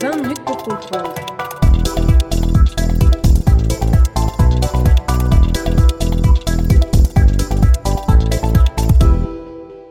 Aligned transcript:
20 0.00 0.16
minutes 0.16 0.44
pour 0.44 0.56
comprendre. 0.56 1.14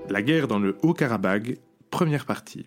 La 0.10 0.22
guerre 0.22 0.48
dans 0.48 0.60
le 0.60 0.78
Haut-Karabagh, 0.82 1.58
première 1.90 2.26
partie. 2.26 2.66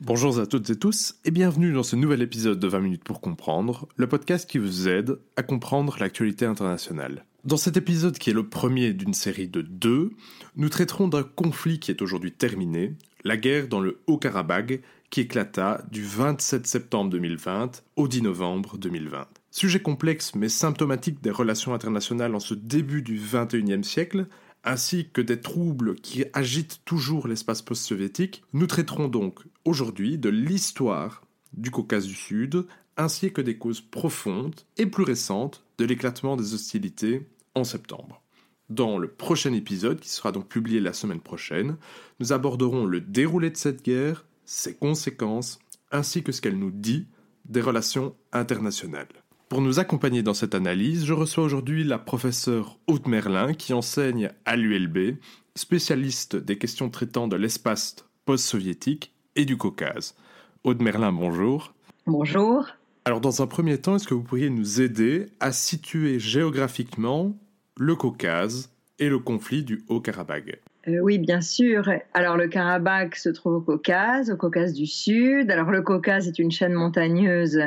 Bonjour 0.00 0.38
à 0.38 0.46
toutes 0.46 0.70
et 0.70 0.76
tous 0.76 1.16
et 1.24 1.30
bienvenue 1.30 1.72
dans 1.72 1.82
ce 1.82 1.96
nouvel 1.96 2.22
épisode 2.22 2.58
de 2.58 2.68
20 2.68 2.80
minutes 2.80 3.04
pour 3.04 3.20
comprendre, 3.20 3.88
le 3.96 4.06
podcast 4.06 4.48
qui 4.48 4.58
vous 4.58 4.88
aide 4.88 5.18
à 5.36 5.42
comprendre 5.42 5.96
l'actualité 5.98 6.44
internationale. 6.44 7.24
Dans 7.44 7.56
cet 7.56 7.76
épisode 7.76 8.18
qui 8.18 8.30
est 8.30 8.34
le 8.34 8.48
premier 8.48 8.92
d'une 8.92 9.14
série 9.14 9.48
de 9.48 9.62
deux, 9.62 10.10
nous 10.56 10.68
traiterons 10.68 11.08
d'un 11.08 11.22
conflit 11.22 11.78
qui 11.78 11.90
est 11.90 12.02
aujourd'hui 12.02 12.32
terminé, 12.32 12.96
la 13.26 13.36
guerre 13.36 13.66
dans 13.66 13.80
le 13.80 14.00
Haut-Karabagh 14.06 14.82
qui 15.10 15.22
éclata 15.22 15.82
du 15.90 16.04
27 16.04 16.64
septembre 16.64 17.10
2020 17.10 17.82
au 17.96 18.06
10 18.06 18.22
novembre 18.22 18.78
2020. 18.78 19.26
Sujet 19.50 19.80
complexe 19.80 20.36
mais 20.36 20.48
symptomatique 20.48 21.20
des 21.22 21.32
relations 21.32 21.74
internationales 21.74 22.36
en 22.36 22.40
ce 22.40 22.54
début 22.54 23.02
du 23.02 23.18
21e 23.18 23.82
siècle, 23.82 24.26
ainsi 24.62 25.08
que 25.12 25.20
des 25.20 25.40
troubles 25.40 25.96
qui 25.96 26.24
agitent 26.34 26.82
toujours 26.84 27.26
l'espace 27.26 27.62
post-soviétique, 27.62 28.44
nous 28.52 28.68
traiterons 28.68 29.08
donc 29.08 29.40
aujourd'hui 29.64 30.18
de 30.18 30.28
l'histoire 30.28 31.22
du 31.52 31.72
Caucase 31.72 32.06
du 32.06 32.14
Sud, 32.14 32.66
ainsi 32.96 33.32
que 33.32 33.40
des 33.40 33.58
causes 33.58 33.80
profondes 33.80 34.60
et 34.76 34.86
plus 34.86 35.04
récentes 35.04 35.64
de 35.78 35.84
l'éclatement 35.84 36.36
des 36.36 36.54
hostilités 36.54 37.26
en 37.56 37.64
septembre. 37.64 38.22
Dans 38.68 38.98
le 38.98 39.08
prochain 39.08 39.52
épisode, 39.52 40.00
qui 40.00 40.08
sera 40.08 40.32
donc 40.32 40.48
publié 40.48 40.80
la 40.80 40.92
semaine 40.92 41.20
prochaine, 41.20 41.76
nous 42.18 42.32
aborderons 42.32 42.84
le 42.84 43.00
déroulé 43.00 43.50
de 43.50 43.56
cette 43.56 43.84
guerre, 43.84 44.24
ses 44.44 44.74
conséquences, 44.74 45.60
ainsi 45.92 46.22
que 46.22 46.32
ce 46.32 46.40
qu'elle 46.40 46.58
nous 46.58 46.72
dit 46.72 47.06
des 47.44 47.60
relations 47.60 48.16
internationales. 48.32 49.08
Pour 49.48 49.60
nous 49.60 49.78
accompagner 49.78 50.24
dans 50.24 50.34
cette 50.34 50.56
analyse, 50.56 51.04
je 51.04 51.12
reçois 51.12 51.44
aujourd'hui 51.44 51.84
la 51.84 52.00
professeure 52.00 52.78
Haute 52.88 53.06
Merlin 53.06 53.54
qui 53.54 53.72
enseigne 53.72 54.32
à 54.44 54.56
l'ULB, 54.56 55.18
spécialiste 55.54 56.34
des 56.34 56.58
questions 56.58 56.90
traitant 56.90 57.28
de 57.28 57.36
l'espace 57.36 57.94
post-soviétique 58.24 59.12
et 59.36 59.44
du 59.44 59.56
Caucase. 59.56 60.16
Aude 60.64 60.82
Merlin, 60.82 61.12
bonjour. 61.12 61.72
Bonjour. 62.06 62.66
Alors 63.04 63.20
dans 63.20 63.40
un 63.40 63.46
premier 63.46 63.78
temps, 63.78 63.94
est-ce 63.94 64.08
que 64.08 64.14
vous 64.14 64.24
pourriez 64.24 64.50
nous 64.50 64.80
aider 64.80 65.26
à 65.38 65.52
situer 65.52 66.18
géographiquement 66.18 67.36
le 67.78 67.94
Caucase 67.94 68.70
et 68.98 69.08
le 69.08 69.18
conflit 69.18 69.62
du 69.62 69.84
Haut-Karabagh 69.88 70.58
euh, 70.88 71.00
oui, 71.00 71.18
bien 71.18 71.40
sûr. 71.40 71.90
Alors 72.14 72.36
le 72.36 72.46
Karabakh 72.46 73.16
se 73.16 73.28
trouve 73.28 73.54
au 73.54 73.60
Caucase, 73.60 74.30
au 74.30 74.36
Caucase 74.36 74.72
du 74.72 74.86
Sud. 74.86 75.50
Alors 75.50 75.72
le 75.72 75.82
Caucase 75.82 76.28
est 76.28 76.38
une 76.38 76.52
chaîne 76.52 76.74
montagneuse 76.74 77.58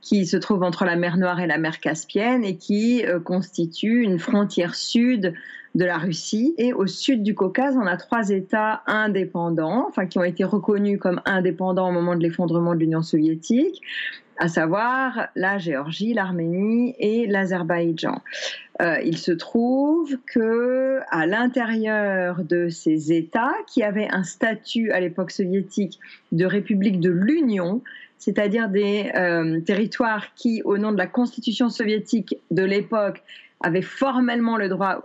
qui 0.00 0.24
se 0.24 0.38
trouve 0.38 0.62
entre 0.62 0.86
la 0.86 0.96
mer 0.96 1.18
Noire 1.18 1.40
et 1.40 1.46
la 1.46 1.58
mer 1.58 1.80
Caspienne 1.80 2.44
et 2.44 2.56
qui 2.56 3.04
euh, 3.04 3.20
constitue 3.20 4.02
une 4.02 4.18
frontière 4.18 4.74
sud 4.74 5.34
de 5.74 5.84
la 5.84 5.98
Russie. 5.98 6.54
Et 6.56 6.72
au 6.72 6.86
sud 6.86 7.22
du 7.22 7.34
Caucase, 7.34 7.76
on 7.76 7.86
a 7.86 7.98
trois 7.98 8.30
États 8.30 8.82
indépendants, 8.86 9.86
enfin 9.86 10.06
qui 10.06 10.18
ont 10.18 10.24
été 10.24 10.42
reconnus 10.42 10.98
comme 10.98 11.20
indépendants 11.26 11.90
au 11.90 11.92
moment 11.92 12.16
de 12.16 12.22
l'effondrement 12.22 12.74
de 12.74 12.80
l'Union 12.80 13.02
soviétique 13.02 13.82
à 14.42 14.48
savoir 14.48 15.28
la 15.36 15.58
Géorgie, 15.58 16.14
l'Arménie 16.14 16.96
et 16.98 17.28
l'Azerbaïdjan. 17.28 18.20
Euh, 18.80 18.96
il 19.04 19.16
se 19.16 19.30
trouve 19.30 20.16
que 20.26 20.98
à 21.12 21.26
l'intérieur 21.26 22.42
de 22.42 22.68
ces 22.68 23.12
États, 23.12 23.54
qui 23.68 23.84
avaient 23.84 24.08
un 24.10 24.24
statut 24.24 24.90
à 24.90 24.98
l'époque 24.98 25.30
soviétique 25.30 26.00
de 26.32 26.44
république 26.44 26.98
de 26.98 27.10
l'Union, 27.10 27.82
c'est-à-dire 28.18 28.68
des 28.68 29.12
euh, 29.14 29.60
territoires 29.60 30.34
qui, 30.34 30.60
au 30.64 30.76
nom 30.76 30.90
de 30.90 30.98
la 30.98 31.06
constitution 31.06 31.68
soviétique 31.68 32.36
de 32.50 32.64
l'époque, 32.64 33.22
avaient 33.60 33.80
formellement 33.80 34.56
le 34.56 34.68
droit 34.68 35.04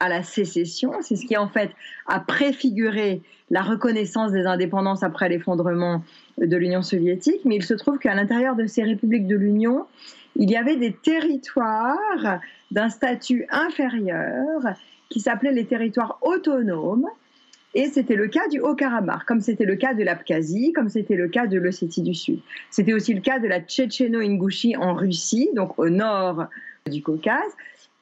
à 0.00 0.08
la 0.08 0.22
sécession. 0.22 0.92
C'est 1.00 1.16
ce 1.16 1.26
qui 1.26 1.36
en 1.36 1.48
fait 1.48 1.70
a 2.06 2.20
préfiguré 2.20 3.20
la 3.50 3.62
reconnaissance 3.62 4.32
des 4.32 4.44
indépendances 4.46 5.02
après 5.02 5.28
l'effondrement 5.28 6.02
de 6.38 6.56
l'Union 6.56 6.82
soviétique. 6.82 7.40
Mais 7.44 7.56
il 7.56 7.64
se 7.64 7.74
trouve 7.74 7.98
qu'à 7.98 8.14
l'intérieur 8.14 8.54
de 8.54 8.66
ces 8.66 8.82
républiques 8.82 9.26
de 9.26 9.36
l'Union, 9.36 9.86
il 10.36 10.50
y 10.50 10.56
avait 10.56 10.76
des 10.76 10.92
territoires 10.92 12.40
d'un 12.70 12.88
statut 12.90 13.46
inférieur 13.50 14.62
qui 15.08 15.20
s'appelaient 15.20 15.52
les 15.52 15.66
territoires 15.66 16.18
autonomes. 16.22 17.06
Et 17.74 17.86
c'était 17.86 18.16
le 18.16 18.28
cas 18.28 18.48
du 18.48 18.60
Haut-Karabakh, 18.60 19.24
comme 19.26 19.40
c'était 19.40 19.64
le 19.64 19.76
cas 19.76 19.94
de 19.94 20.02
l'Abkhazie, 20.02 20.72
comme 20.72 20.88
c'était 20.88 21.16
le 21.16 21.28
cas 21.28 21.46
de 21.46 21.58
l'Ossétie 21.58 22.02
du 22.02 22.14
Sud. 22.14 22.40
C'était 22.70 22.92
aussi 22.92 23.14
le 23.14 23.20
cas 23.20 23.38
de 23.38 23.46
la 23.46 23.60
Tchétchéno-Ingouchie 23.60 24.76
en 24.76 24.94
Russie, 24.94 25.50
donc 25.54 25.78
au 25.78 25.88
nord 25.88 26.46
du 26.90 27.02
Caucase 27.02 27.52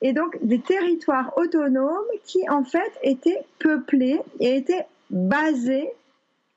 et 0.02 0.12
donc 0.12 0.38
des 0.42 0.60
territoires 0.60 1.32
autonomes 1.36 2.04
qui 2.24 2.48
en 2.48 2.64
fait 2.64 2.92
étaient 3.02 3.40
peuplés 3.58 4.20
et 4.40 4.56
étaient 4.56 4.86
basés 5.10 5.88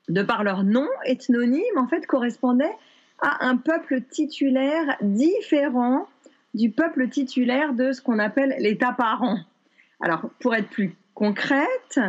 de 0.08 0.22
par 0.22 0.44
leur 0.44 0.64
nom 0.64 0.86
ethnonyme 1.04 1.78
en 1.78 1.86
fait 1.86 2.06
correspondaient 2.06 2.76
à 3.20 3.46
un 3.46 3.56
peuple 3.56 4.02
titulaire 4.02 4.96
différent 5.00 6.08
du 6.54 6.70
peuple 6.70 7.08
titulaire 7.08 7.74
de 7.74 7.92
ce 7.92 8.00
qu'on 8.02 8.18
appelle 8.18 8.56
l'État 8.58 8.92
parent. 8.92 9.38
Alors 10.00 10.22
pour 10.40 10.54
être 10.54 10.68
plus 10.68 10.94
concrète, 11.14 12.00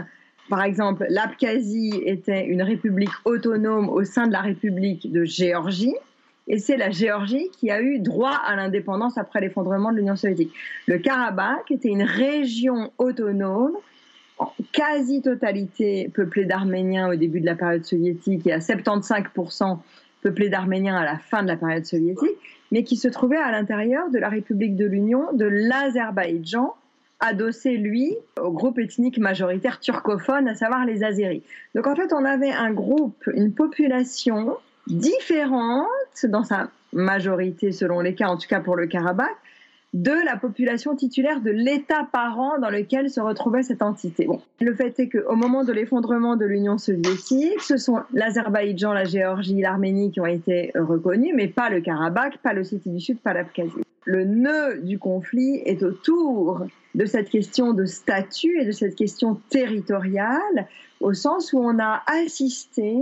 par 0.50 0.64
exemple, 0.64 1.06
l'Abkhazie 1.10 2.02
était 2.06 2.46
une 2.46 2.62
république 2.62 3.12
autonome 3.26 3.90
au 3.90 4.04
sein 4.04 4.28
de 4.28 4.32
la 4.32 4.42
République 4.42 5.12
de 5.12 5.24
Géorgie 5.24 5.96
et 6.48 6.58
c'est 6.58 6.78
la 6.78 6.90
Géorgie 6.90 7.50
qui 7.52 7.70
a 7.70 7.82
eu 7.82 8.00
droit 8.00 8.36
à 8.46 8.56
l'indépendance 8.56 9.18
après 9.18 9.42
l'effondrement 9.42 9.92
de 9.92 9.98
l'Union 9.98 10.16
soviétique. 10.16 10.54
Le 10.88 10.98
Karabakh 10.98 11.72
était 11.72 11.90
une 11.90 12.04
région 12.04 12.92
autonome 12.98 13.78
en 14.40 14.52
quasi-totalité 14.72 16.10
peuplée 16.14 16.46
d'Arméniens 16.46 17.10
au 17.10 17.16
début 17.16 17.42
de 17.42 17.46
la 17.46 17.56
période 17.56 17.86
soviétique 17.86 18.48
et 18.48 18.54
à 18.54 18.58
75% 18.58 19.78
peuplée 20.22 20.50
d'Arméniens 20.50 20.96
à 20.96 21.06
la 21.06 21.18
fin 21.18 21.44
de 21.44 21.48
la 21.48 21.58
période 21.58 21.86
soviétique, 21.86 22.38
mais 22.72 22.84
qui 22.84 22.96
se 22.96 23.08
trouvait 23.08 23.38
à 23.38 23.52
l'intérieur 23.52 24.10
de 24.10 24.18
la 24.18 24.30
République 24.30 24.76
de 24.76 24.86
l'Union 24.86 25.32
de 25.34 25.46
l'Azerbaïdjan, 25.46 26.74
adossé, 27.20 27.78
lui, 27.78 28.16
au 28.42 28.52
groupe 28.52 28.80
ethnique 28.80 29.20
majoritaire 29.20 29.80
turcophone, 29.80 30.48
à 30.48 30.56
savoir 30.56 30.86
les 30.86 31.04
Azéris. 31.04 31.44
Donc 31.76 31.86
en 31.86 31.96
fait, 31.96 32.14
on 32.14 32.26
avait 32.26 32.52
un 32.52 32.72
groupe, 32.72 33.30
une 33.34 33.54
population 33.54 34.58
différente 34.88 35.88
dans 36.26 36.44
sa 36.44 36.70
majorité, 36.94 37.72
selon 37.72 38.00
les 38.00 38.16
cas, 38.16 38.28
en 38.28 38.38
tout 38.38 38.48
cas 38.48 38.60
pour 38.60 38.76
le 38.76 38.88
Karabakh, 38.88 39.36
de 39.94 40.14
la 40.26 40.38
population 40.38 40.96
titulaire 40.96 41.42
de 41.42 41.52
l'État 41.52 42.08
parent 42.10 42.58
dans 42.60 42.70
lequel 42.70 43.10
se 43.10 43.20
retrouvait 43.20 43.62
cette 43.62 43.82
entité. 43.82 44.26
Bon. 44.26 44.42
Le 44.62 44.74
fait 44.74 44.98
est 45.00 45.10
qu'au 45.10 45.36
moment 45.36 45.66
de 45.66 45.74
l'effondrement 45.74 46.38
de 46.38 46.46
l'Union 46.46 46.78
soviétique, 46.78 47.60
ce 47.60 47.76
sont 47.76 48.00
l'Azerbaïdjan, 48.14 48.94
la 48.94 49.04
Géorgie, 49.04 49.60
l'Arménie 49.60 50.12
qui 50.12 50.22
ont 50.22 50.26
été 50.26 50.72
reconnus, 50.76 51.34
mais 51.36 51.48
pas 51.48 51.70
le 51.70 51.82
Karabakh, 51.82 52.38
pas 52.38 52.52
City 52.64 52.90
du 52.90 53.02
Sud, 53.02 53.20
pas 53.20 53.34
l'Abkhazie. 53.34 53.84
Le 54.06 54.24
nœud 54.24 54.80
du 54.82 54.98
conflit 54.98 55.62
est 55.66 55.84
autour 55.84 56.66
de 56.96 57.06
cette 57.06 57.30
question 57.30 57.74
de 57.74 57.86
statut 57.86 58.60
et 58.62 58.66
de 58.66 58.72
cette 58.72 58.96
question 58.96 59.40
territoriale, 59.50 60.68
au 61.02 61.14
sens 61.14 61.52
où 61.54 61.60
on 61.60 61.80
a 61.80 62.02
assisté 62.08 62.96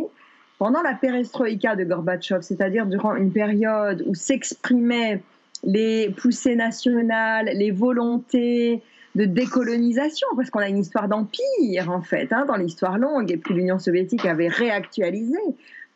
pendant 0.59 0.81
la 0.81 0.93
perestroïka 0.93 1.75
de 1.75 1.85
Gorbatchev, 1.85 2.41
c'est-à-dire 2.41 2.85
durant 2.85 3.15
une 3.15 3.31
période 3.31 4.03
où 4.05 4.13
s'exprimaient 4.13 5.21
les 5.63 6.09
poussées 6.09 6.55
nationales, 6.55 7.49
les 7.53 7.71
volontés 7.71 8.81
de 9.15 9.25
décolonisation, 9.25 10.27
parce 10.35 10.49
qu'on 10.49 10.59
a 10.59 10.67
une 10.67 10.77
histoire 10.77 11.07
d'empire 11.07 11.89
en 11.89 12.01
fait, 12.01 12.31
hein, 12.31 12.45
dans 12.45 12.57
l'histoire 12.57 12.97
longue, 12.97 13.31
et 13.31 13.37
puis 13.37 13.55
l'Union 13.55 13.79
soviétique 13.79 14.25
avait 14.25 14.49
réactualisé 14.49 15.39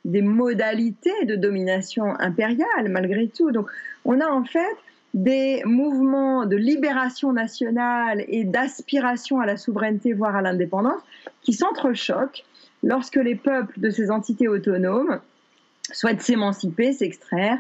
des 0.06 0.22
modalités 0.22 1.26
de 1.26 1.36
domination 1.36 2.20
impériale 2.20 2.90
malgré 2.90 3.28
tout. 3.28 3.52
Donc 3.52 3.68
on 4.06 4.20
a 4.20 4.28
en 4.28 4.44
fait 4.44 4.76
des 5.14 5.62
mouvements 5.66 6.46
de 6.46 6.56
libération 6.56 7.34
nationale 7.34 8.24
et 8.28 8.44
d'aspiration 8.44 9.40
à 9.40 9.46
la 9.46 9.58
souveraineté, 9.58 10.14
voire 10.14 10.36
à 10.36 10.42
l'indépendance, 10.42 11.02
qui 11.42 11.54
s'entrechoquent 11.54 12.44
lorsque 12.82 13.18
les 13.18 13.36
peuples 13.36 13.80
de 13.80 13.90
ces 13.90 14.10
entités 14.10 14.48
autonomes 14.48 15.20
souhaitent 15.92 16.22
s'émanciper, 16.22 16.94
s'extraire 16.94 17.58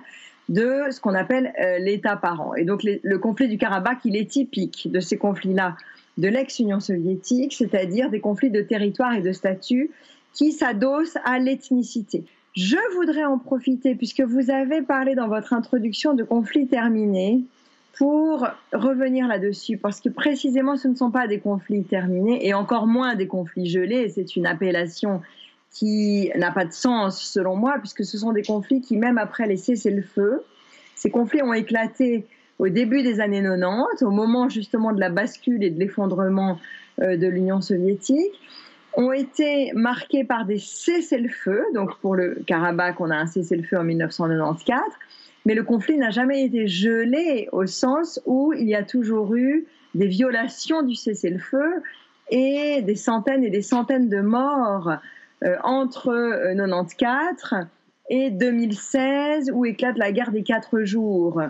de 0.50 0.84
ce 0.92 1.00
qu'on 1.00 1.14
appelle 1.14 1.54
euh, 1.62 1.80
l'État 1.80 2.18
parent. 2.18 2.56
Et 2.56 2.66
donc 2.66 2.82
le 2.84 3.18
conflit 3.18 3.48
du 3.48 3.58
Karabakh, 3.58 4.00
il 4.06 4.16
est 4.16 4.30
typique 4.30 4.92
de 4.92 5.00
ces 5.00 5.18
conflits-là 5.18 5.76
de 6.18 6.28
l'ex-Union 6.28 6.80
soviétique, 6.80 7.54
c'est-à-dire 7.54 8.10
des 8.10 8.20
conflits 8.20 8.52
de 8.52 8.62
territoire 8.62 9.14
et 9.14 9.22
de 9.22 9.32
statut 9.32 9.92
qui 10.34 10.52
s'adossent 10.52 11.18
à 11.24 11.40
l'ethnicité. 11.40 12.26
Je 12.56 12.78
voudrais 12.96 13.26
en 13.26 13.40
profiter, 13.40 13.96
puisque 13.96 14.22
vous 14.22 14.52
avez 14.52 14.82
parlé 14.82 15.16
dans 15.16 15.28
votre 15.28 15.54
introduction 15.54 16.14
de 16.14 16.24
conflits 16.24 16.68
terminés, 16.68 17.44
pour 17.98 18.48
revenir 18.72 19.28
là-dessus, 19.28 19.78
parce 19.78 20.02
que 20.02 20.10
précisément 20.10 20.78
ce 20.78 20.88
ne 20.88 20.96
sont 20.96 21.12
pas 21.12 21.28
des 21.28 21.40
conflits 21.40 21.84
terminés 21.84 22.46
et 22.46 22.54
encore 22.54 22.88
moins 22.88 23.16
des 23.16 23.28
conflits 23.28 23.68
gelés, 23.68 24.10
c'est 24.10 24.36
une 24.36 24.48
appellation 24.48 25.22
qui 25.72 26.32
n'a 26.36 26.52
pas 26.52 26.66
de 26.66 26.72
sens 26.72 27.22
selon 27.22 27.56
moi, 27.56 27.76
puisque 27.80 28.04
ce 28.04 28.18
sont 28.18 28.32
des 28.32 28.44
conflits 28.44 28.82
qui, 28.82 28.98
même 28.98 29.18
après 29.18 29.48
les 29.48 29.58
cessez-le-feu, 29.58 30.44
ces 30.96 31.10
conflits 31.12 31.44
ont 31.44 31.54
éclaté 31.54 32.26
au 32.60 32.70
début 32.70 33.04
des 33.04 33.20
années 33.20 33.42
90, 33.42 34.04
au 34.04 34.12
moment 34.12 34.50
justement 34.50 34.92
de 34.92 35.00
la 35.00 35.10
bascule 35.10 35.64
et 35.64 35.70
de 35.70 35.80
l'effondrement 35.80 36.60
euh, 37.02 37.18
de 37.18 37.28
l'Union 37.28 37.62
soviétique, 37.62 38.40
ont 38.96 39.12
été 39.12 39.72
marqués 39.74 40.24
par 40.24 40.46
des 40.46 40.60
cessez-le-feu. 40.60 41.64
Donc 41.74 41.98
pour 42.00 42.16
le 42.16 42.42
Karabakh, 42.46 43.00
on 43.00 43.10
a 43.10 43.16
un 43.16 43.26
cessez-le-feu 43.26 43.78
en 43.78 43.84
1994, 43.84 44.82
mais 45.46 45.56
le 45.56 45.64
conflit 45.64 45.98
n'a 45.98 46.12
jamais 46.12 46.44
été 46.46 46.68
gelé 46.68 47.50
au 47.52 47.66
sens 47.66 48.22
où 48.26 48.54
il 48.54 48.68
y 48.68 48.76
a 48.76 48.84
toujours 48.84 49.36
eu 49.36 49.66
des 49.96 50.08
violations 50.08 50.84
du 50.84 50.96
cessez-le-feu 50.96 51.82
et 52.30 52.82
des 52.82 52.96
centaines 52.96 53.44
et 53.44 53.50
des 53.50 53.62
centaines 53.62 54.10
de 54.10 54.22
morts 54.22 54.92
euh, 55.44 55.56
entre 55.64 56.10
1994 56.54 57.54
euh, 57.54 57.66
et 58.10 58.30
2016 58.30 59.52
où 59.54 59.66
éclate 59.66 59.98
la 59.98 60.12
guerre 60.12 60.32
des 60.32 60.44
quatre 60.44 60.84
jours 60.84 61.42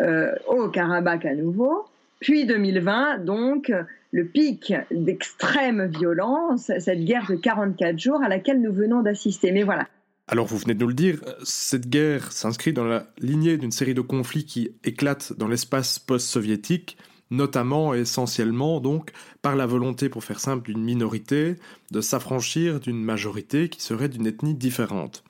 euh, 0.00 0.34
au 0.46 0.68
Karabakh 0.68 1.24
à 1.24 1.34
nouveau, 1.34 1.86
puis 2.20 2.46
2020 2.46 3.24
donc 3.24 3.72
le 4.10 4.26
pic 4.26 4.72
d'extrême 4.90 5.86
violence, 5.86 6.70
cette 6.78 7.04
guerre 7.04 7.26
de 7.28 7.36
44 7.36 7.98
jours 7.98 8.22
à 8.22 8.28
laquelle 8.28 8.60
nous 8.60 8.72
venons 8.72 9.02
d'assister. 9.02 9.52
Mais 9.52 9.62
voilà. 9.62 9.86
Alors 10.26 10.46
vous 10.46 10.58
venez 10.58 10.74
de 10.74 10.80
nous 10.80 10.88
le 10.88 10.94
dire, 10.94 11.20
cette 11.42 11.88
guerre 11.88 12.32
s'inscrit 12.32 12.72
dans 12.74 12.84
la 12.84 13.06
lignée 13.18 13.56
d'une 13.56 13.72
série 13.72 13.94
de 13.94 14.02
conflits 14.02 14.44
qui 14.44 14.70
éclatent 14.84 15.32
dans 15.38 15.48
l'espace 15.48 15.98
post-soviétique, 15.98 16.98
notamment 17.30 17.94
et 17.94 18.00
essentiellement 18.00 18.80
donc 18.80 19.12
par 19.40 19.56
la 19.56 19.64
volonté, 19.66 20.10
pour 20.10 20.24
faire 20.24 20.40
simple, 20.40 20.70
d'une 20.70 20.82
minorité 20.82 21.56
de 21.92 22.00
s'affranchir 22.02 22.80
d'une 22.80 23.02
majorité 23.02 23.70
qui 23.70 23.80
serait 23.80 24.10
d'une 24.10 24.26
ethnie 24.26 24.54
différente. 24.54 25.24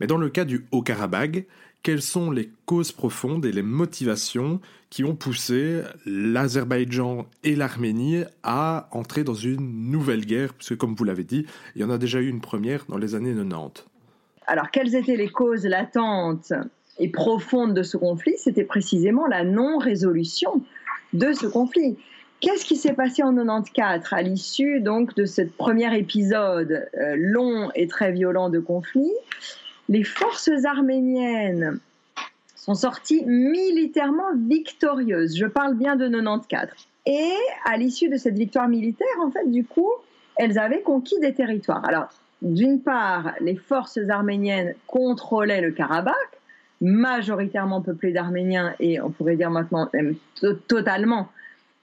Mais 0.00 0.08
dans 0.08 0.18
le 0.18 0.28
cas 0.28 0.44
du 0.44 0.66
Haut-Karabakh, 0.72 1.46
quelles 1.82 2.02
sont 2.02 2.30
les 2.30 2.50
causes 2.64 2.92
profondes 2.92 3.44
et 3.44 3.52
les 3.52 3.62
motivations 3.62 4.60
qui 4.90 5.04
ont 5.04 5.14
poussé 5.14 5.82
l'Azerbaïdjan 6.06 7.26
et 7.44 7.56
l'Arménie 7.56 8.24
à 8.42 8.88
entrer 8.92 9.24
dans 9.24 9.34
une 9.34 9.90
nouvelle 9.90 10.24
guerre, 10.24 10.54
puisque 10.54 10.76
comme 10.76 10.94
vous 10.94 11.04
l'avez 11.04 11.24
dit, 11.24 11.46
il 11.74 11.82
y 11.82 11.84
en 11.84 11.90
a 11.90 11.98
déjà 11.98 12.20
eu 12.20 12.28
une 12.28 12.40
première 12.40 12.84
dans 12.88 12.98
les 12.98 13.14
années 13.14 13.34
90. 13.34 13.86
Alors, 14.46 14.70
quelles 14.70 14.94
étaient 14.94 15.16
les 15.16 15.28
causes 15.28 15.64
latentes 15.64 16.52
et 16.98 17.08
profondes 17.08 17.74
de 17.74 17.82
ce 17.82 17.96
conflit? 17.96 18.34
C'était 18.36 18.64
précisément 18.64 19.26
la 19.26 19.44
non-résolution 19.44 20.62
de 21.12 21.32
ce 21.32 21.46
conflit. 21.46 21.96
Qu'est-ce 22.40 22.64
qui 22.64 22.76
s'est 22.76 22.94
passé 22.94 23.22
en 23.22 23.34
94 23.34 24.12
à 24.12 24.22
l'issue 24.22 24.80
donc 24.80 25.14
de 25.14 25.26
ce 25.26 25.42
premier 25.42 25.96
épisode 25.96 26.88
euh, 26.98 27.14
long 27.16 27.70
et 27.74 27.86
très 27.86 28.10
violent 28.12 28.50
de 28.50 28.58
conflit? 28.58 29.12
Les 29.88 30.04
forces 30.04 30.50
arméniennes 30.64 31.78
sont 32.56 32.74
sorties 32.74 33.24
militairement 33.26 34.34
victorieuses. 34.36 35.36
Je 35.36 35.46
parle 35.46 35.76
bien 35.76 35.96
de 35.96 36.08
94. 36.08 36.68
Et 37.06 37.32
à 37.64 37.76
l'issue 37.76 38.08
de 38.08 38.16
cette 38.16 38.38
victoire 38.38 38.68
militaire, 38.68 39.06
en 39.20 39.30
fait, 39.30 39.50
du 39.50 39.64
coup, 39.64 39.90
elles 40.36 40.58
avaient 40.58 40.82
conquis 40.82 41.18
des 41.20 41.34
territoires. 41.34 41.84
Alors, 41.84 42.08
d'une 42.40 42.80
part, 42.80 43.32
les 43.40 43.56
forces 43.56 43.98
arméniennes 44.08 44.74
contrôlaient 44.86 45.60
le 45.60 45.72
Karabakh, 45.72 46.14
majoritairement 46.80 47.80
peuplé 47.80 48.12
d'Arméniens 48.12 48.74
et 48.80 49.00
on 49.00 49.10
pourrait 49.10 49.36
dire 49.36 49.50
maintenant 49.50 49.88
totalement 50.66 51.28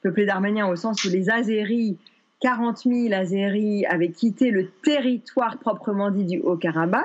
peuplé 0.01 0.25
d'Arméniens 0.25 0.67
au 0.67 0.75
sens 0.75 1.03
où 1.05 1.09
les 1.09 1.29
Azéris, 1.29 1.97
40 2.41 2.83
000 2.85 3.13
Azéris 3.13 3.85
avaient 3.85 4.11
quitté 4.11 4.51
le 4.51 4.69
territoire 4.83 5.57
proprement 5.57 6.09
dit 6.09 6.25
du 6.25 6.39
Haut-Karabakh. 6.39 7.03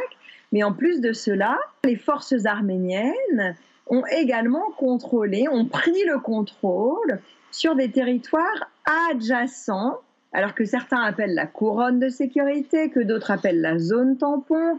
Mais 0.52 0.62
en 0.62 0.72
plus 0.72 1.00
de 1.00 1.12
cela, 1.12 1.58
les 1.84 1.96
forces 1.96 2.46
arméniennes 2.46 3.56
ont 3.88 4.04
également 4.06 4.70
contrôlé, 4.76 5.48
ont 5.48 5.66
pris 5.66 6.04
le 6.04 6.19
contrôle 6.19 7.20
sur 7.50 7.75
des 7.75 7.90
territoires 7.90 8.70
adjacents, 9.10 9.98
alors 10.32 10.54
que 10.54 10.64
certains 10.64 11.00
appellent 11.00 11.34
la 11.34 11.46
couronne 11.46 11.98
de 11.98 12.08
sécurité, 12.08 12.90
que 12.90 13.00
d'autres 13.00 13.31
appellent 13.31 13.60
la 13.60 13.78
zone 13.78 14.16
tampon, 14.16 14.78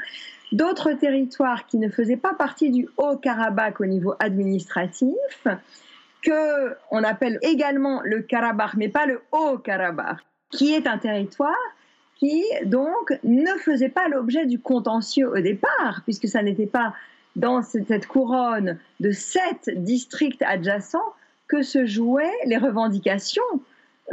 d'autres 0.51 0.93
territoires 0.93 1.65
qui 1.67 1.77
ne 1.77 1.89
faisaient 1.89 2.17
pas 2.17 2.33
partie 2.33 2.71
du 2.71 2.87
Haut-Karabakh 2.97 3.81
au 3.81 3.85
niveau 3.85 4.13
administratif, 4.19 5.47
que 6.21 6.75
on 6.91 7.03
appelle 7.03 7.37
également 7.41 8.01
le 8.03 8.21
Karabakh, 8.21 8.75
mais 8.75 8.89
pas 8.89 9.05
le 9.05 9.21
Haut-Karabakh, 9.31 10.19
qui 10.51 10.73
est 10.73 10.87
un 10.87 10.97
territoire 10.97 11.55
qui 12.17 12.43
donc 12.65 13.17
ne 13.23 13.51
faisait 13.57 13.89
pas 13.89 14.07
l'objet 14.07 14.45
du 14.45 14.59
contentieux 14.59 15.29
au 15.29 15.39
départ, 15.39 16.01
puisque 16.05 16.27
ça 16.27 16.41
n'était 16.41 16.65
pas 16.65 16.93
dans 17.35 17.61
cette 17.61 18.07
couronne 18.07 18.77
de 19.01 19.11
sept 19.11 19.69
districts 19.75 20.41
adjacents 20.41 21.13
que 21.47 21.61
se 21.61 21.85
jouaient 21.85 22.31
les 22.45 22.57
revendications 22.57 23.43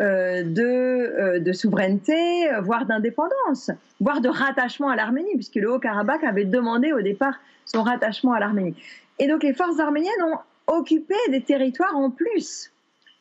euh, 0.01 0.43
de, 0.43 0.63
euh, 0.63 1.39
de, 1.39 1.53
souveraineté, 1.53 2.49
voire 2.63 2.87
d'indépendance, 2.87 3.71
voire 4.01 4.21
de 4.21 4.29
rattachement 4.29 4.89
à 4.89 4.97
l'Arménie, 4.97 5.35
puisque 5.35 5.57
le 5.57 5.71
Haut-Karabakh 5.71 6.25
avait 6.25 6.45
demandé 6.45 6.93
au 6.93 7.03
départ 7.03 7.39
son 7.67 7.83
rattachement 7.83 8.33
à 8.33 8.41
l'Arménie. 8.41 8.75
Et 9.19 9.29
donc 9.29 9.43
les 9.43 9.53
forces 9.53 9.79
arméniennes 9.79 10.11
ont 10.25 10.39
occupé 10.67 11.15
des 11.29 11.43
territoires 11.43 11.97
en 11.97 12.11
plus 12.11 12.73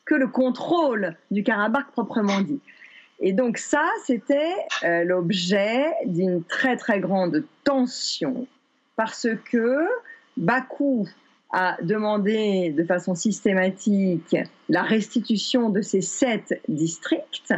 que 0.04 0.14
le 0.14 0.26
contrôle 0.26 1.14
du 1.30 1.44
Karabakh 1.44 1.86
proprement 1.92 2.40
dit. 2.40 2.60
Et 3.24 3.32
donc 3.32 3.56
ça, 3.56 3.88
c'était 4.04 4.52
euh, 4.82 5.04
l'objet 5.04 5.92
d'une 6.04 6.42
très 6.42 6.76
très 6.76 6.98
grande 6.98 7.44
tension 7.62 8.48
parce 8.96 9.28
que 9.50 9.86
Bakou 10.36 11.08
a 11.52 11.76
demandé 11.82 12.70
de 12.76 12.82
façon 12.82 13.14
systématique 13.14 14.36
la 14.68 14.82
restitution 14.82 15.70
de 15.70 15.82
ces 15.82 16.00
sept 16.00 16.60
districts 16.66 17.54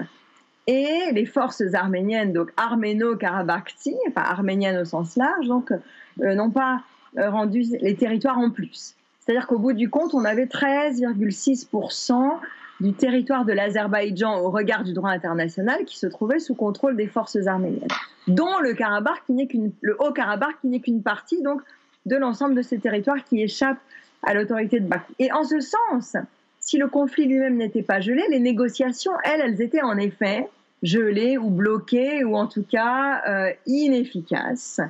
et 0.66 1.12
les 1.12 1.26
forces 1.26 1.62
arméniennes, 1.72 2.32
donc 2.32 2.50
arméno-karabakhti, 2.58 3.94
enfin 4.08 4.22
arméniennes 4.22 4.78
au 4.78 4.84
sens 4.84 5.16
large, 5.16 5.46
donc 5.46 5.72
euh, 5.72 6.34
n'ont 6.34 6.50
pas 6.50 6.82
euh, 7.16 7.30
rendu 7.30 7.62
les 7.80 7.96
territoires 7.96 8.38
en 8.38 8.50
plus. 8.50 8.94
C'est-à-dire 9.20 9.46
qu'au 9.46 9.58
bout 9.58 9.72
du 9.72 9.88
compte, 9.88 10.12
on 10.12 10.26
avait 10.26 10.44
13,6% 10.44 12.38
du 12.80 12.92
territoire 12.92 13.44
de 13.44 13.52
l'Azerbaïdjan 13.52 14.40
au 14.40 14.50
regard 14.50 14.84
du 14.84 14.92
droit 14.92 15.10
international 15.10 15.84
qui 15.84 15.98
se 15.98 16.06
trouvait 16.06 16.38
sous 16.38 16.54
contrôle 16.54 16.96
des 16.96 17.06
forces 17.06 17.46
arméniennes, 17.46 17.88
dont 18.26 18.58
le 18.60 18.74
Karabakh 18.74 19.22
qui 19.26 19.32
n'est 19.32 19.46
qu'une, 19.46 19.72
le 19.80 19.96
Haut-Karabakh 20.00 20.60
qui 20.60 20.68
n'est 20.68 20.80
qu'une 20.80 21.02
partie 21.02 21.40
donc 21.42 21.62
de 22.06 22.16
l'ensemble 22.16 22.54
de 22.54 22.62
ces 22.62 22.78
territoires 22.78 23.22
qui 23.24 23.42
échappent 23.42 23.80
à 24.22 24.34
l'autorité 24.34 24.80
de 24.80 24.86
Bakou. 24.86 25.12
Et 25.18 25.32
en 25.32 25.44
ce 25.44 25.60
sens, 25.60 26.16
si 26.60 26.78
le 26.78 26.88
conflit 26.88 27.26
lui-même 27.26 27.56
n'était 27.56 27.82
pas 27.82 28.00
gelé, 28.00 28.22
les 28.30 28.40
négociations, 28.40 29.12
elles, 29.22 29.40
elles 29.40 29.62
étaient 29.62 29.82
en 29.82 29.96
effet 29.96 30.48
gelées 30.82 31.38
ou 31.38 31.50
bloquées 31.50 32.24
ou 32.24 32.36
en 32.36 32.46
tout 32.46 32.64
cas 32.64 33.22
euh, 33.28 33.52
inefficaces 33.66 34.80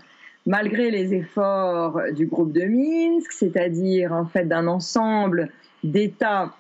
malgré 0.46 0.90
les 0.90 1.14
efforts 1.14 2.00
du 2.14 2.26
groupe 2.26 2.52
de 2.52 2.64
Minsk, 2.64 3.32
c'est-à-dire 3.32 4.12
en 4.12 4.26
fait 4.26 4.44
d'un 4.44 4.66
ensemble 4.66 5.50
d'États 5.82 6.54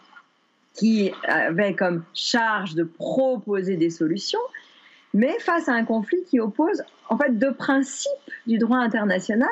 qui 0.74 1.12
avait 1.24 1.74
comme 1.74 2.04
charge 2.14 2.74
de 2.74 2.82
proposer 2.84 3.76
des 3.76 3.90
solutions, 3.90 4.40
mais 5.12 5.38
face 5.38 5.68
à 5.68 5.72
un 5.72 5.84
conflit 5.84 6.22
qui 6.24 6.40
oppose 6.40 6.82
en 7.08 7.16
fait 7.16 7.38
deux 7.38 7.54
principes 7.54 8.10
du 8.46 8.58
droit 8.58 8.78
international 8.78 9.48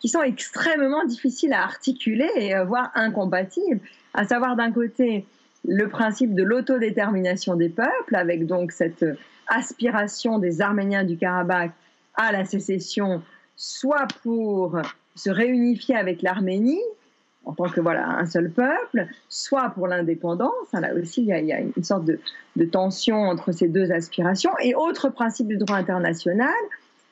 qui 0.00 0.08
sont 0.08 0.22
extrêmement 0.22 1.04
difficiles 1.04 1.52
à 1.52 1.62
articuler 1.62 2.28
et 2.36 2.54
voire 2.64 2.90
incompatibles, 2.94 3.80
à 4.14 4.26
savoir 4.26 4.56
d'un 4.56 4.72
côté 4.72 5.24
le 5.64 5.88
principe 5.88 6.34
de 6.34 6.42
l'autodétermination 6.42 7.54
des 7.56 7.68
peuples, 7.68 8.14
avec 8.14 8.46
donc 8.46 8.72
cette 8.72 9.04
aspiration 9.48 10.38
des 10.38 10.60
Arméniens 10.60 11.04
du 11.04 11.16
Karabakh 11.16 11.72
à 12.14 12.32
la 12.32 12.44
sécession, 12.44 13.22
soit 13.56 14.06
pour 14.22 14.78
se 15.14 15.30
réunifier 15.30 15.96
avec 15.96 16.22
l'Arménie, 16.22 16.82
en 17.46 17.52
tant 17.52 17.68
que 17.68 17.80
voilà 17.80 18.06
un 18.18 18.26
seul 18.26 18.50
peuple, 18.50 19.06
soit 19.28 19.70
pour 19.70 19.86
l'indépendance. 19.86 20.72
Là 20.72 20.92
aussi, 20.94 21.22
il 21.22 21.28
y, 21.28 21.52
a, 21.52 21.60
une 21.60 21.84
sorte 21.84 22.04
de, 22.04 22.18
tension 22.64 23.16
entre 23.16 23.52
ces 23.52 23.68
deux 23.68 23.92
aspirations. 23.92 24.50
Et 24.60 24.74
autre 24.74 25.08
principe 25.08 25.46
du 25.46 25.56
droit 25.56 25.76
international, 25.76 26.54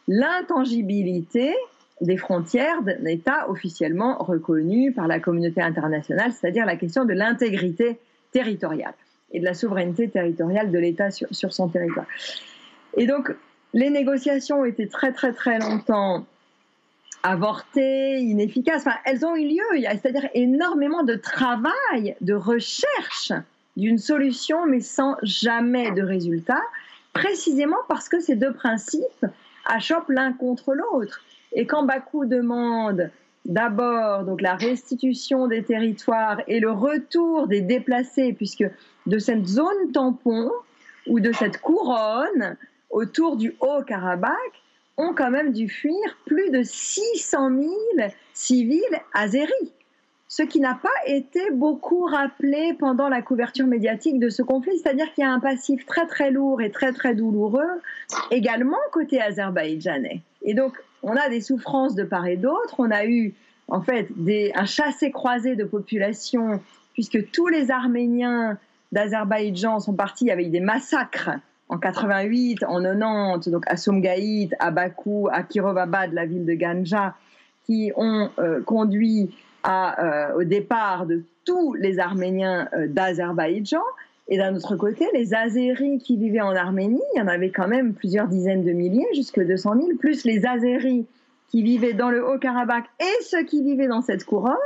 l'intangibilité 0.08 1.54
des 2.00 2.16
frontières 2.16 2.82
d'un 2.82 3.04
État 3.06 3.48
officiellement 3.48 4.18
reconnu 4.18 4.92
par 4.92 5.06
la 5.06 5.20
communauté 5.20 5.62
internationale, 5.62 6.32
c'est-à-dire 6.32 6.66
la 6.66 6.76
question 6.76 7.04
de 7.04 7.12
l'intégrité 7.12 7.98
territoriale 8.32 8.94
et 9.32 9.38
de 9.38 9.44
la 9.44 9.54
souveraineté 9.54 10.08
territoriale 10.08 10.72
de 10.72 10.78
l'État 10.78 11.12
sur, 11.12 11.28
sur 11.30 11.52
son 11.52 11.68
territoire. 11.68 12.06
Et 12.96 13.06
donc, 13.06 13.32
les 13.72 13.90
négociations 13.90 14.60
ont 14.60 14.64
été 14.64 14.88
très 14.88 15.12
très 15.12 15.32
très 15.32 15.60
longtemps 15.60 16.26
avortées, 17.24 18.18
inefficaces. 18.20 18.82
Enfin, 18.86 18.96
elles 19.04 19.26
ont 19.26 19.34
eu 19.34 19.48
lieu. 19.48 19.64
Il 19.74 19.80
y 19.80 19.86
a 19.86 19.96
c'est-à-dire 19.96 20.28
énormément 20.34 21.02
de 21.02 21.14
travail, 21.14 22.14
de 22.20 22.34
recherche 22.34 23.32
d'une 23.76 23.98
solution, 23.98 24.66
mais 24.66 24.80
sans 24.80 25.16
jamais 25.22 25.90
de 25.90 26.02
résultat, 26.02 26.62
précisément 27.12 27.78
parce 27.88 28.08
que 28.08 28.20
ces 28.20 28.36
deux 28.36 28.52
principes 28.52 29.26
achoppent 29.64 30.10
l'un 30.10 30.32
contre 30.32 30.74
l'autre. 30.74 31.22
Et 31.52 31.66
quand 31.66 31.84
Bakou 31.84 32.26
demande 32.26 33.10
d'abord 33.44 34.24
donc 34.24 34.40
la 34.40 34.54
restitution 34.54 35.48
des 35.48 35.62
territoires 35.64 36.40
et 36.46 36.60
le 36.60 36.70
retour 36.70 37.48
des 37.48 37.62
déplacés, 37.62 38.32
puisque 38.32 38.64
de 39.06 39.18
cette 39.18 39.46
zone 39.46 39.92
tampon 39.92 40.50
ou 41.06 41.20
de 41.20 41.32
cette 41.32 41.60
couronne 41.60 42.56
autour 42.90 43.36
du 43.36 43.54
Haut-Karabakh 43.60 44.63
ont 44.96 45.12
quand 45.14 45.30
même 45.30 45.52
dû 45.52 45.68
fuir 45.68 45.94
plus 46.26 46.50
de 46.50 46.62
600 46.62 47.50
000 47.50 47.72
civils 48.32 49.00
azéris 49.12 49.72
ce 50.36 50.42
qui 50.42 50.58
n'a 50.58 50.74
pas 50.74 50.88
été 51.06 51.52
beaucoup 51.52 52.06
rappelé 52.06 52.74
pendant 52.76 53.08
la 53.08 53.22
couverture 53.22 53.68
médiatique 53.68 54.18
de 54.18 54.30
ce 54.30 54.42
conflit, 54.42 54.76
c'est-à-dire 54.80 55.06
qu'il 55.14 55.22
y 55.22 55.26
a 55.26 55.30
un 55.30 55.38
passif 55.38 55.86
très 55.86 56.08
très 56.08 56.32
lourd 56.32 56.60
et 56.60 56.72
très 56.72 56.92
très 56.92 57.14
douloureux 57.14 57.80
également 58.32 58.78
côté 58.90 59.20
azerbaïdjanais. 59.20 60.22
Et 60.42 60.54
donc, 60.54 60.76
on 61.04 61.14
a 61.14 61.28
des 61.28 61.40
souffrances 61.40 61.94
de 61.94 62.02
part 62.02 62.26
et 62.26 62.36
d'autre. 62.36 62.74
On 62.78 62.90
a 62.90 63.06
eu 63.06 63.32
en 63.68 63.80
fait 63.80 64.08
un 64.56 64.64
chassé-croisé 64.64 65.54
de 65.54 65.62
population, 65.62 66.60
puisque 66.94 67.30
tous 67.30 67.46
les 67.46 67.70
Arméniens 67.70 68.58
d'Azerbaïdjan 68.90 69.78
sont 69.78 69.94
partis 69.94 70.32
avec 70.32 70.50
des 70.50 70.58
massacres 70.58 71.30
en 71.68 71.78
88, 71.78 72.64
en 72.64 72.82
90, 72.82 73.50
donc 73.50 73.64
à 73.66 73.76
Somgaït, 73.76 74.54
à 74.58 74.70
Bakou, 74.70 75.28
à 75.32 75.42
Kirovabad, 75.42 76.12
la 76.12 76.26
ville 76.26 76.44
de 76.44 76.54
Ganja, 76.54 77.14
qui 77.66 77.92
ont 77.96 78.30
euh, 78.38 78.62
conduit 78.62 79.30
euh, 79.66 80.34
au 80.36 80.44
départ 80.44 81.06
de 81.06 81.22
tous 81.44 81.74
les 81.74 81.98
Arméniens 81.98 82.68
euh, 82.76 82.86
d'Azerbaïdjan. 82.86 83.82
Et 84.28 84.38
d'un 84.38 84.54
autre 84.54 84.76
côté, 84.76 85.06
les 85.12 85.34
Azéris 85.34 85.98
qui 85.98 86.16
vivaient 86.16 86.40
en 86.40 86.54
Arménie, 86.54 87.02
il 87.14 87.18
y 87.18 87.22
en 87.22 87.28
avait 87.28 87.50
quand 87.50 87.68
même 87.68 87.94
plusieurs 87.94 88.26
dizaines 88.26 88.64
de 88.64 88.72
milliers, 88.72 89.06
jusque 89.14 89.40
200 89.40 89.74
000, 89.76 89.88
plus 89.98 90.24
les 90.24 90.46
Azéris 90.46 91.06
qui 91.48 91.62
vivaient 91.62 91.92
dans 91.92 92.10
le 92.10 92.26
Haut-Karabakh 92.26 92.84
et 93.00 93.22
ceux 93.22 93.44
qui 93.44 93.62
vivaient 93.62 93.86
dans 93.86 94.00
cette 94.00 94.24
couronne. 94.24 94.56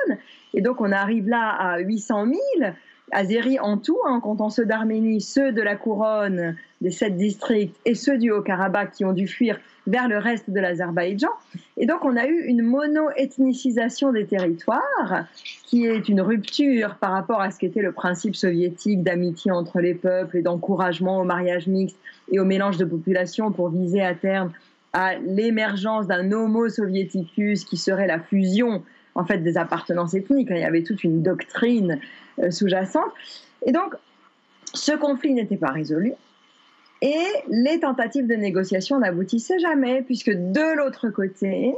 Et 0.54 0.60
donc 0.60 0.80
on 0.80 0.90
arrive 0.90 1.28
là 1.28 1.50
à 1.50 1.78
800 1.78 2.26
000. 2.60 2.72
Azéris 3.10 3.58
en 3.58 3.78
tout, 3.78 3.98
en 4.06 4.20
comptant 4.20 4.48
ceux 4.48 4.64
d'Arménie, 4.64 5.20
ceux 5.20 5.52
de 5.52 5.62
la 5.62 5.76
couronne 5.76 6.56
des 6.80 6.90
sept 6.90 7.16
districts 7.16 7.76
et 7.84 7.94
ceux 7.94 8.18
du 8.18 8.30
Haut-Karabakh 8.30 8.92
qui 8.92 9.04
ont 9.04 9.12
dû 9.12 9.26
fuir 9.26 9.58
vers 9.86 10.08
le 10.08 10.18
reste 10.18 10.50
de 10.50 10.60
l'Azerbaïdjan. 10.60 11.30
Et 11.76 11.86
donc 11.86 12.04
on 12.04 12.16
a 12.16 12.26
eu 12.26 12.44
une 12.44 12.62
mono-ethnicisation 12.62 14.12
des 14.12 14.26
territoires, 14.26 15.24
qui 15.64 15.86
est 15.86 16.08
une 16.08 16.20
rupture 16.20 16.96
par 16.96 17.12
rapport 17.12 17.40
à 17.40 17.50
ce 17.50 17.58
qu'était 17.58 17.82
le 17.82 17.92
principe 17.92 18.36
soviétique 18.36 19.02
d'amitié 19.02 19.50
entre 19.50 19.80
les 19.80 19.94
peuples 19.94 20.36
et 20.36 20.42
d'encouragement 20.42 21.20
au 21.20 21.24
mariage 21.24 21.66
mixte 21.66 21.96
et 22.30 22.38
au 22.38 22.44
mélange 22.44 22.76
de 22.76 22.84
populations 22.84 23.50
pour 23.50 23.70
viser 23.70 24.02
à 24.02 24.14
terme 24.14 24.52
à 24.92 25.16
l'émergence 25.16 26.06
d'un 26.06 26.32
homo 26.32 26.68
soviéticus 26.68 27.64
qui 27.64 27.76
serait 27.76 28.06
la 28.06 28.20
fusion 28.20 28.82
en 29.14 29.24
fait 29.24 29.38
des 29.38 29.58
appartenances 29.58 30.14
ethniques. 30.14 30.48
Il 30.50 30.58
y 30.58 30.64
avait 30.64 30.82
toute 30.82 31.04
une 31.04 31.22
doctrine 31.22 31.98
euh, 32.38 32.50
sous-jacente. 32.50 33.10
Et 33.66 33.72
donc, 33.72 33.94
ce 34.74 34.92
conflit 34.92 35.34
n'était 35.34 35.56
pas 35.56 35.70
résolu. 35.70 36.12
Et 37.00 37.26
les 37.48 37.80
tentatives 37.80 38.26
de 38.26 38.34
négociation 38.34 38.98
n'aboutissaient 38.98 39.58
jamais, 39.58 40.02
puisque 40.02 40.30
de 40.30 40.76
l'autre 40.76 41.10
côté, 41.10 41.74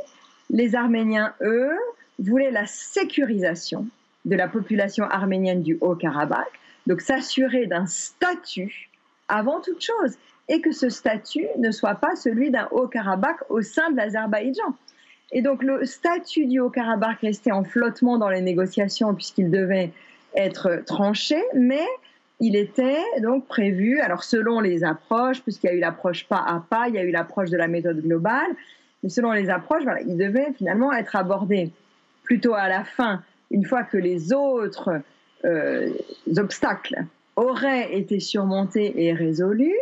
les 0.49 0.75
Arméniens, 0.75 1.35
eux, 1.43 1.77
voulaient 2.19 2.51
la 2.51 2.67
sécurisation 2.67 3.87
de 4.25 4.37
la 4.37 4.49
population 4.49 5.05
arménienne 5.05 5.63
du 5.63 5.79
Haut-Karabakh, 5.81 6.51
donc 6.87 7.01
s'assurer 7.01 7.67
d'un 7.67 7.87
statut 7.87 8.91
avant 9.29 9.61
toute 9.61 9.83
chose, 9.83 10.17
et 10.49 10.61
que 10.61 10.73
ce 10.73 10.89
statut 10.89 11.47
ne 11.59 11.71
soit 11.71 11.95
pas 11.95 12.17
celui 12.17 12.51
d'un 12.51 12.69
Haut-Karabakh 12.73 13.39
au 13.49 13.63
sein 13.63 13.91
de 13.91 13.97
l'Azerbaïdjan. 13.97 14.75
Et 15.33 15.43
donc 15.43 15.63
le 15.63 15.85
statut 15.87 16.47
du 16.47 16.59
Haut-Karabakh 16.59 17.21
restait 17.21 17.53
en 17.53 17.63
flottement 17.63 18.19
dans 18.19 18.29
les 18.29 18.41
négociations 18.41 19.15
puisqu'il 19.15 19.51
devait 19.51 19.93
être 20.35 20.83
tranché, 20.87 21.41
mais 21.55 21.87
il 22.41 22.57
était 22.57 23.05
donc 23.21 23.47
prévu, 23.47 24.01
alors 24.01 24.25
selon 24.25 24.61
les 24.61 24.83
approches, 24.83 25.43
puisqu'il 25.43 25.67
y 25.67 25.71
a 25.71 25.75
eu 25.75 25.81
l'approche 25.81 26.27
pas 26.27 26.43
à 26.47 26.65
pas, 26.69 26.89
il 26.89 26.95
y 26.95 26.99
a 26.99 27.05
eu 27.05 27.11
l'approche 27.11 27.51
de 27.51 27.57
la 27.57 27.69
méthode 27.69 28.01
globale, 28.01 28.51
mais 29.03 29.11
selon 29.11 29.33
les 29.33 29.51
approches, 29.51 29.85
il 30.07 30.17
devait 30.17 30.53
finalement 30.57 30.93
être 30.93 31.17
abordé 31.17 31.71
plutôt 32.25 32.55
à 32.55 32.69
la 32.69 32.85
fin, 32.85 33.23
une 33.51 33.65
fois 33.65 33.83
que 33.83 33.99
les 33.99 34.33
autres 34.33 35.01
euh, 35.45 35.91
obstacles 36.37 37.05
auraient 37.37 37.97
été 37.97 38.21
surmontés 38.21 39.05
et 39.05 39.13
résolus, 39.13 39.79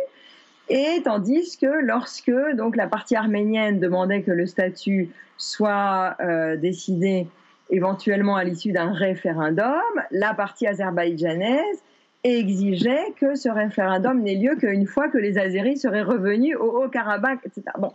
et 0.67 1.01
tandis 1.03 1.57
que 1.57 1.81
lorsque 1.81 2.31
donc 2.55 2.75
la 2.75 2.87
partie 2.87 3.15
arménienne 3.15 3.79
demandait 3.79 4.21
que 4.21 4.31
le 4.31 4.45
statut 4.45 5.09
soit 5.37 6.15
euh, 6.19 6.57
décidé 6.57 7.27
éventuellement 7.69 8.35
à 8.35 8.43
l'issue 8.43 8.71
d'un 8.71 8.91
référendum, 8.91 9.81
la 10.11 10.33
partie 10.33 10.67
azerbaïdjanaise 10.67 11.83
exigeait 12.23 13.13
que 13.17 13.35
ce 13.35 13.49
référendum 13.49 14.21
n'ait 14.21 14.35
lieu 14.35 14.55
qu'une 14.55 14.85
fois 14.85 15.07
que 15.09 15.17
les 15.17 15.37
Azéris 15.37 15.77
seraient 15.77 16.01
revenus 16.01 16.55
au 16.57 16.83
Haut-Karabakh, 16.83 17.39
etc. 17.45 17.63
Bon, 17.79 17.93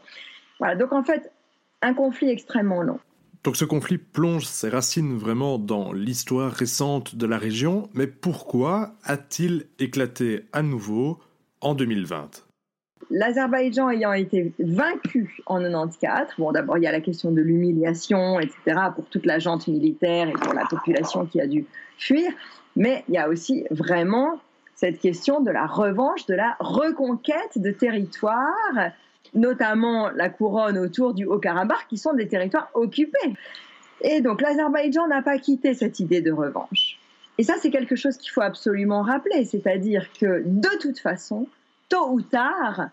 voilà. 0.58 0.76
Donc 0.76 0.92
en 0.92 1.02
fait, 1.02 1.30
un 1.82 1.94
conflit 1.94 2.30
extrêmement 2.30 2.82
long. 2.82 2.98
Donc 3.42 3.56
ce 3.56 3.66
conflit 3.66 3.98
plonge 3.98 4.46
ses 4.46 4.70
racines 4.70 5.18
vraiment 5.18 5.58
dans 5.58 5.92
l'histoire 5.92 6.50
récente 6.50 7.14
de 7.14 7.26
la 7.26 7.36
région, 7.36 7.90
mais 7.92 8.06
pourquoi 8.06 8.94
a-t-il 9.04 9.66
éclaté 9.78 10.46
à 10.52 10.62
nouveau 10.62 11.18
en 11.60 11.74
2020 11.74 12.43
L'Azerbaïdjan 13.10 13.90
ayant 13.90 14.12
été 14.12 14.52
vaincu 14.58 15.38
en 15.46 15.60
94, 15.60 16.34
bon 16.38 16.52
d'abord 16.52 16.78
il 16.78 16.84
y 16.84 16.86
a 16.86 16.92
la 16.92 17.00
question 17.00 17.30
de 17.30 17.40
l'humiliation, 17.40 18.40
etc., 18.40 18.80
pour 18.94 19.04
toute 19.06 19.26
la 19.26 19.38
jante 19.38 19.68
militaire 19.68 20.28
et 20.28 20.32
pour 20.32 20.54
la 20.54 20.64
population 20.66 21.26
qui 21.26 21.40
a 21.40 21.46
dû 21.46 21.66
fuir, 21.98 22.30
mais 22.76 23.04
il 23.08 23.14
y 23.14 23.18
a 23.18 23.28
aussi 23.28 23.64
vraiment 23.70 24.40
cette 24.74 24.98
question 24.98 25.40
de 25.40 25.50
la 25.50 25.66
revanche, 25.66 26.26
de 26.26 26.34
la 26.34 26.56
reconquête 26.58 27.56
de 27.56 27.70
territoires, 27.70 28.90
notamment 29.34 30.10
la 30.10 30.28
couronne 30.28 30.78
autour 30.78 31.14
du 31.14 31.24
Haut-Karabakh, 31.24 31.86
qui 31.88 31.98
sont 31.98 32.12
des 32.12 32.28
territoires 32.28 32.70
occupés. 32.74 33.34
Et 34.00 34.20
donc 34.20 34.40
l'Azerbaïdjan 34.40 35.06
n'a 35.08 35.22
pas 35.22 35.38
quitté 35.38 35.74
cette 35.74 36.00
idée 36.00 36.20
de 36.20 36.32
revanche. 36.32 36.98
Et 37.38 37.42
ça, 37.42 37.54
c'est 37.60 37.70
quelque 37.70 37.96
chose 37.96 38.16
qu'il 38.16 38.30
faut 38.30 38.42
absolument 38.42 39.02
rappeler, 39.02 39.44
c'est-à-dire 39.44 40.06
que 40.12 40.42
de 40.44 40.78
toute 40.80 40.98
façon, 40.98 41.48
tôt 41.88 42.10
ou 42.10 42.20
tard, 42.20 42.88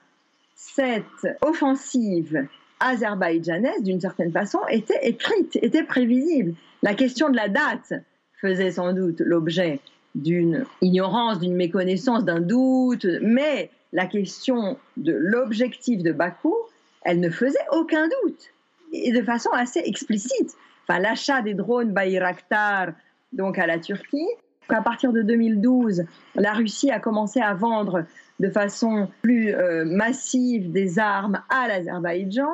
cette 0.56 1.28
offensive 1.42 2.48
azerbaïdjanaise, 2.80 3.84
d'une 3.84 4.02
certaine 4.02 4.32
façon, 4.32 4.60
était 4.70 5.08
écrite, 5.08 5.58
était 5.62 5.84
prévisible. 5.84 6.54
La 6.82 6.94
question 6.94 7.30
de 7.30 7.36
la 7.36 7.50
date 7.50 7.94
faisait 8.40 8.72
sans 8.72 8.94
doute 8.94 9.22
l'objet 9.22 9.80
d'une 10.16 10.66
ignorance, 10.82 11.40
d'une 11.40 11.56
méconnaissance, 11.56 12.26
d'un 12.26 12.42
doute, 12.42 13.06
mais 13.22 13.70
la 13.94 14.06
question 14.06 14.78
de 14.98 15.14
l'objectif 15.14 16.02
de 16.02 16.12
Bakou, 16.12 16.56
elle 17.04 17.20
ne 17.20 17.30
faisait 17.30 17.58
aucun 17.72 18.08
doute, 18.24 18.50
et 18.94 19.12
de 19.12 19.22
façon 19.22 19.50
assez 19.52 19.80
explicite. 19.80 20.56
Enfin, 20.88 21.00
l'achat 21.00 21.42
des 21.42 21.54
drones 21.54 21.92
Bayraktar 21.92 22.90
donc 23.34 23.58
à 23.58 23.68
la 23.68 23.80
Turquie, 23.80 24.28
à 24.70 24.82
partir 24.82 25.12
de 25.12 25.22
2012, 25.22 26.04
la 26.36 26.54
Russie 26.54 26.92
a 26.92 27.00
commencé 27.00 27.42
à 27.42 27.54
vendre 27.54 28.06
de 28.42 28.50
façon 28.50 29.08
plus 29.22 29.54
euh, 29.54 29.86
massive 29.86 30.72
des 30.72 30.98
armes 30.98 31.42
à 31.50 31.68
l'Azerbaïdjan, 31.68 32.52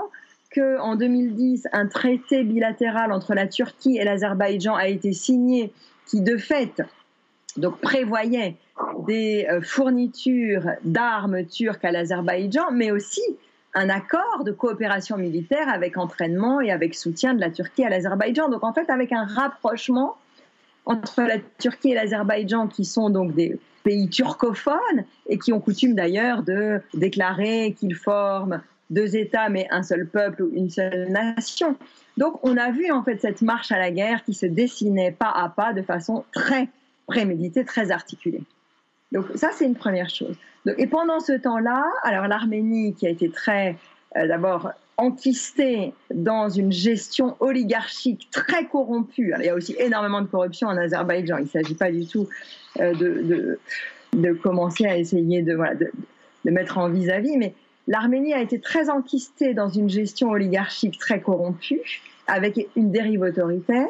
qu'en 0.53 0.95
2010, 0.95 1.67
un 1.71 1.87
traité 1.87 2.43
bilatéral 2.43 3.13
entre 3.13 3.33
la 3.33 3.47
Turquie 3.47 3.97
et 3.97 4.03
l'Azerbaïdjan 4.03 4.75
a 4.75 4.87
été 4.87 5.13
signé 5.13 5.71
qui, 6.05 6.21
de 6.21 6.35
fait, 6.35 6.81
donc 7.55 7.79
prévoyait 7.79 8.55
des 9.07 9.47
euh, 9.49 9.61
fournitures 9.61 10.67
d'armes 10.83 11.45
turques 11.45 11.85
à 11.85 11.91
l'Azerbaïdjan, 11.91 12.71
mais 12.73 12.91
aussi 12.91 13.23
un 13.73 13.89
accord 13.89 14.43
de 14.43 14.51
coopération 14.51 15.17
militaire 15.17 15.69
avec 15.69 15.97
entraînement 15.97 16.59
et 16.59 16.71
avec 16.71 16.95
soutien 16.95 17.33
de 17.33 17.39
la 17.39 17.49
Turquie 17.49 17.85
à 17.85 17.89
l'Azerbaïdjan. 17.89 18.49
Donc 18.49 18.63
en 18.65 18.73
fait, 18.73 18.89
avec 18.89 19.13
un 19.13 19.23
rapprochement 19.23 20.17
entre 20.85 21.21
la 21.21 21.37
Turquie 21.59 21.91
et 21.91 21.95
l'Azerbaïdjan, 21.95 22.67
qui 22.67 22.83
sont 22.83 23.09
donc 23.09 23.33
des 23.35 23.57
pays 23.87 24.09
turcophones 24.09 25.05
et 25.29 25.39
qui 25.39 25.53
ont 25.53 25.61
coutume 25.61 25.95
d'ailleurs 25.95 26.43
de 26.43 26.81
déclarer 26.93 27.73
qu'ils 27.79 27.95
forment 27.95 28.61
deux 28.89 29.15
États 29.15 29.47
mais 29.47 29.65
un 29.71 29.81
seul 29.81 30.05
peuple 30.05 30.43
ou 30.43 30.51
une 30.53 30.69
seule 30.69 31.09
nation. 31.09 31.77
Donc 32.17 32.37
on 32.43 32.57
a 32.57 32.69
vu 32.69 32.91
en 32.91 33.01
fait 33.01 33.21
cette 33.21 33.41
marche 33.41 33.71
à 33.71 33.77
la 33.77 33.89
guerre 33.89 34.25
qui 34.25 34.33
se 34.33 34.45
dessinait 34.45 35.13
pas 35.13 35.31
à 35.31 35.47
pas 35.47 35.71
de 35.71 35.81
façon 35.81 36.25
très 36.33 36.67
préméditée, 37.05 37.63
très 37.63 37.91
articulée. 37.91 38.43
Donc 39.13 39.25
ça 39.35 39.51
c'est 39.53 39.63
une 39.65 39.75
première 39.75 40.09
chose. 40.09 40.35
et 40.77 40.87
pendant 40.87 41.21
ce 41.21 41.31
temps-là, 41.31 41.85
alors 42.03 42.27
l'Arménie 42.27 42.93
qui 42.93 43.07
a 43.07 43.09
été 43.09 43.29
très 43.29 43.77
euh, 44.17 44.27
d'abord 44.27 44.69
enquistée 44.97 45.93
dans 46.11 46.49
une 46.49 46.71
gestion 46.71 47.35
oligarchique 47.39 48.29
très 48.31 48.65
corrompue. 48.65 49.33
il 49.39 49.45
y 49.45 49.49
a 49.49 49.55
aussi 49.55 49.75
énormément 49.77 50.21
de 50.21 50.27
corruption 50.27 50.67
en 50.67 50.77
Azerbaïdjan. 50.77 51.37
Il 51.37 51.43
ne 51.43 51.49
s'agit 51.49 51.75
pas 51.75 51.91
du 51.91 52.07
tout 52.07 52.27
euh, 52.79 53.57
de, 54.13 54.33
commencer 54.33 54.85
à 54.85 54.97
essayer 54.97 55.43
de, 55.43 55.57
mettre 56.45 56.79
en 56.79 56.89
vis-à-vis, 56.89 57.37
mais 57.37 57.53
l'Arménie 57.87 58.33
a 58.33 58.41
été 58.41 58.59
très 58.59 58.89
enquistée 58.89 59.53
dans 59.53 59.69
une 59.69 59.89
gestion 59.89 60.31
oligarchique 60.31 60.97
très 60.97 61.21
corrompue, 61.21 61.81
avec 62.25 62.67
une 62.75 62.91
dérive 62.91 63.21
autoritaire. 63.21 63.87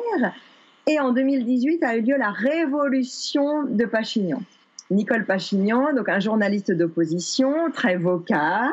Et 0.88 1.00
en 1.00 1.14
2018 1.14 1.84
a 1.84 1.96
eu 1.96 2.02
lieu 2.02 2.18
la 2.18 2.32
révolution 2.32 3.64
de 3.64 3.86
Pachignan. 3.86 4.42
Nicole 4.90 5.26
Pachignan, 5.26 5.94
donc 5.94 6.08
un 6.10 6.20
journaliste 6.20 6.72
d'opposition, 6.72 7.72
très 7.72 7.98
vocal, 7.98 8.72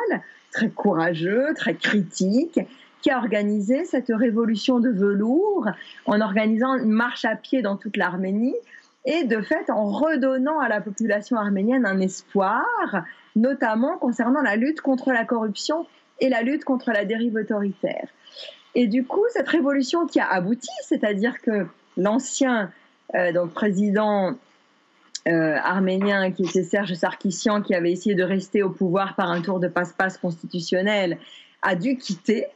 très 0.55 0.71
courageux, 0.71 1.53
très 1.57 1.75
critique, 1.75 2.61
qui 3.03 3.11
a 3.11 3.19
organisé 3.19 3.85
cette 3.85 4.09
révolution 4.09 4.81
de 4.81 4.89
velours 4.89 5.69
en 6.07 6.21
organisant 6.23 6.77
une 6.77 6.93
marche 6.93 7.27
à 7.27 7.37
pied 7.37 7.61
dans 7.61 7.77
toute 7.77 7.99
l'Arménie 7.99 8.55
et 9.05 9.25
de 9.25 9.43
fait 9.43 9.69
en 9.69 9.85
redonnant 9.91 10.61
à 10.61 10.69
la 10.69 10.81
population 10.81 11.37
arménienne 11.37 11.85
un 11.85 12.01
espoir, 12.01 12.65
notamment 13.37 13.99
concernant 13.99 14.41
la 14.41 14.57
lutte 14.57 14.81
contre 14.81 15.13
la 15.13 15.27
corruption 15.27 15.87
et 16.21 16.31
la 16.31 16.41
lutte 16.41 16.65
contre 16.65 16.93
la 16.93 17.05
dérive 17.05 17.35
autoritaire. 17.35 18.09
Et 18.75 18.87
du 18.87 19.05
coup, 19.05 19.25
cette 19.31 19.49
révolution 19.49 20.07
qui 20.07 20.21
a 20.21 20.29
abouti, 20.29 20.71
c'est-à-dire 20.83 21.43
que 21.43 21.67
l'ancien 21.97 22.71
euh, 23.15 23.33
donc 23.33 23.53
président 23.53 24.35
euh, 25.27 25.57
arménien 25.57 26.31
qui 26.33 26.45
était 26.45 26.63
Serge 26.63 26.93
Sarkissian, 26.95 27.63
qui 27.63 27.75
avait 27.75 27.93
essayé 27.93 28.15
de 28.15 28.23
rester 28.23 28.63
au 28.63 28.71
pouvoir 28.71 29.15
par 29.15 29.31
un 29.31 29.41
tour 29.41 29.59
de 29.59 29.69
passe-passe 29.69 30.19
constitutionnel, 30.19 31.19
a 31.63 31.75
dû 31.77 31.97
quitter 31.97 32.47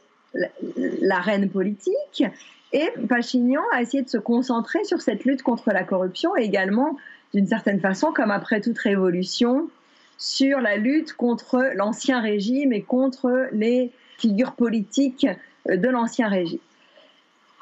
l'arène 1.01 1.49
politique. 1.49 2.23
Et 2.71 2.87
Pachignan 3.07 3.63
a 3.73 3.81
essayé 3.81 4.03
de 4.03 4.09
se 4.09 4.19
concentrer 4.19 4.83
sur 4.83 5.01
cette 5.01 5.25
lutte 5.25 5.41
contre 5.41 5.71
la 5.71 5.83
corruption 5.83 6.37
et 6.37 6.43
également, 6.43 6.97
d'une 7.33 7.47
certaine 7.47 7.79
façon, 7.79 8.11
comme 8.11 8.29
après 8.29 8.61
toute 8.61 8.77
révolution, 8.77 9.67
sur 10.19 10.59
la 10.59 10.77
lutte 10.77 11.13
contre 11.13 11.71
l'ancien 11.73 12.21
régime 12.21 12.71
et 12.71 12.83
contre 12.83 13.47
les 13.51 13.91
figures 14.19 14.51
politiques 14.51 15.27
de 15.67 15.87
l'ancien 15.87 16.27
régime. 16.27 16.59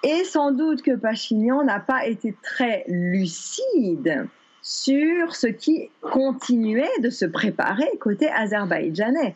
Et 0.03 0.25
sans 0.25 0.51
doute 0.51 0.81
que 0.81 0.95
Pachignan 0.95 1.63
n'a 1.63 1.79
pas 1.79 2.05
été 2.05 2.35
très 2.43 2.83
lucide 2.87 4.27
sur 4.67 5.33
ce 5.33 5.47
qui 5.47 5.89
continuait 6.01 6.99
de 7.01 7.09
se 7.09 7.23
préparer 7.23 7.89
côté 8.01 8.27
azerbaïdjanais. 8.27 9.33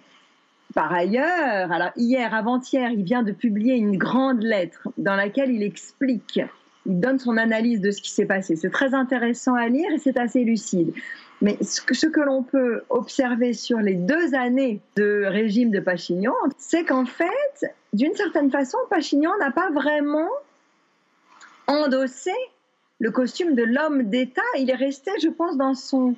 Par 0.74 0.92
ailleurs, 0.92 1.72
alors 1.72 1.92
hier, 1.96 2.36
avant-hier, 2.36 2.92
il 2.92 3.04
vient 3.06 3.24
de 3.24 3.32
publier 3.32 3.76
une 3.76 3.98
grande 3.98 4.44
lettre 4.44 4.90
dans 4.98 5.16
laquelle 5.16 5.50
il 5.50 5.64
explique, 5.64 6.42
il 6.86 7.00
donne 7.00 7.18
son 7.18 7.38
analyse 7.38 7.80
de 7.80 7.92
ce 7.92 8.02
qui 8.02 8.10
s'est 8.10 8.26
passé. 8.26 8.58
C'est 8.58 8.72
très 8.72 8.94
intéressant 8.94 9.56
à 9.56 9.70
lire 9.70 9.90
et 9.94 10.00
c'est 10.00 10.18
assez 10.18 10.44
lucide. 10.44 10.94
Mais 11.42 11.58
ce 11.62 11.80
que, 11.80 12.08
que 12.08 12.20
l'on 12.20 12.44
peut 12.44 12.82
observer 12.90 13.54
sur 13.54 13.80
les 13.80 13.96
deux 13.96 14.36
années 14.36 14.82
de 14.98 15.24
régime 15.26 15.72
de 15.72 15.80
Pachignan, 15.80 16.36
c'est 16.58 16.84
qu'en 16.84 17.06
fait, 17.06 17.74
d'une 17.94 18.16
certaine 18.16 18.52
façon, 18.52 18.78
Pachignan 18.90 19.32
n'a 19.40 19.52
pas 19.52 19.70
vraiment 19.70 20.30
endossé 21.68 22.34
le 23.01 23.10
costume 23.10 23.55
de 23.55 23.63
l'homme 23.63 24.03
d'État. 24.03 24.43
Il 24.60 24.70
est 24.70 24.75
resté, 24.75 25.12
je 25.22 25.27
pense, 25.27 25.58
dans 25.58 25.74
son, 25.74 26.15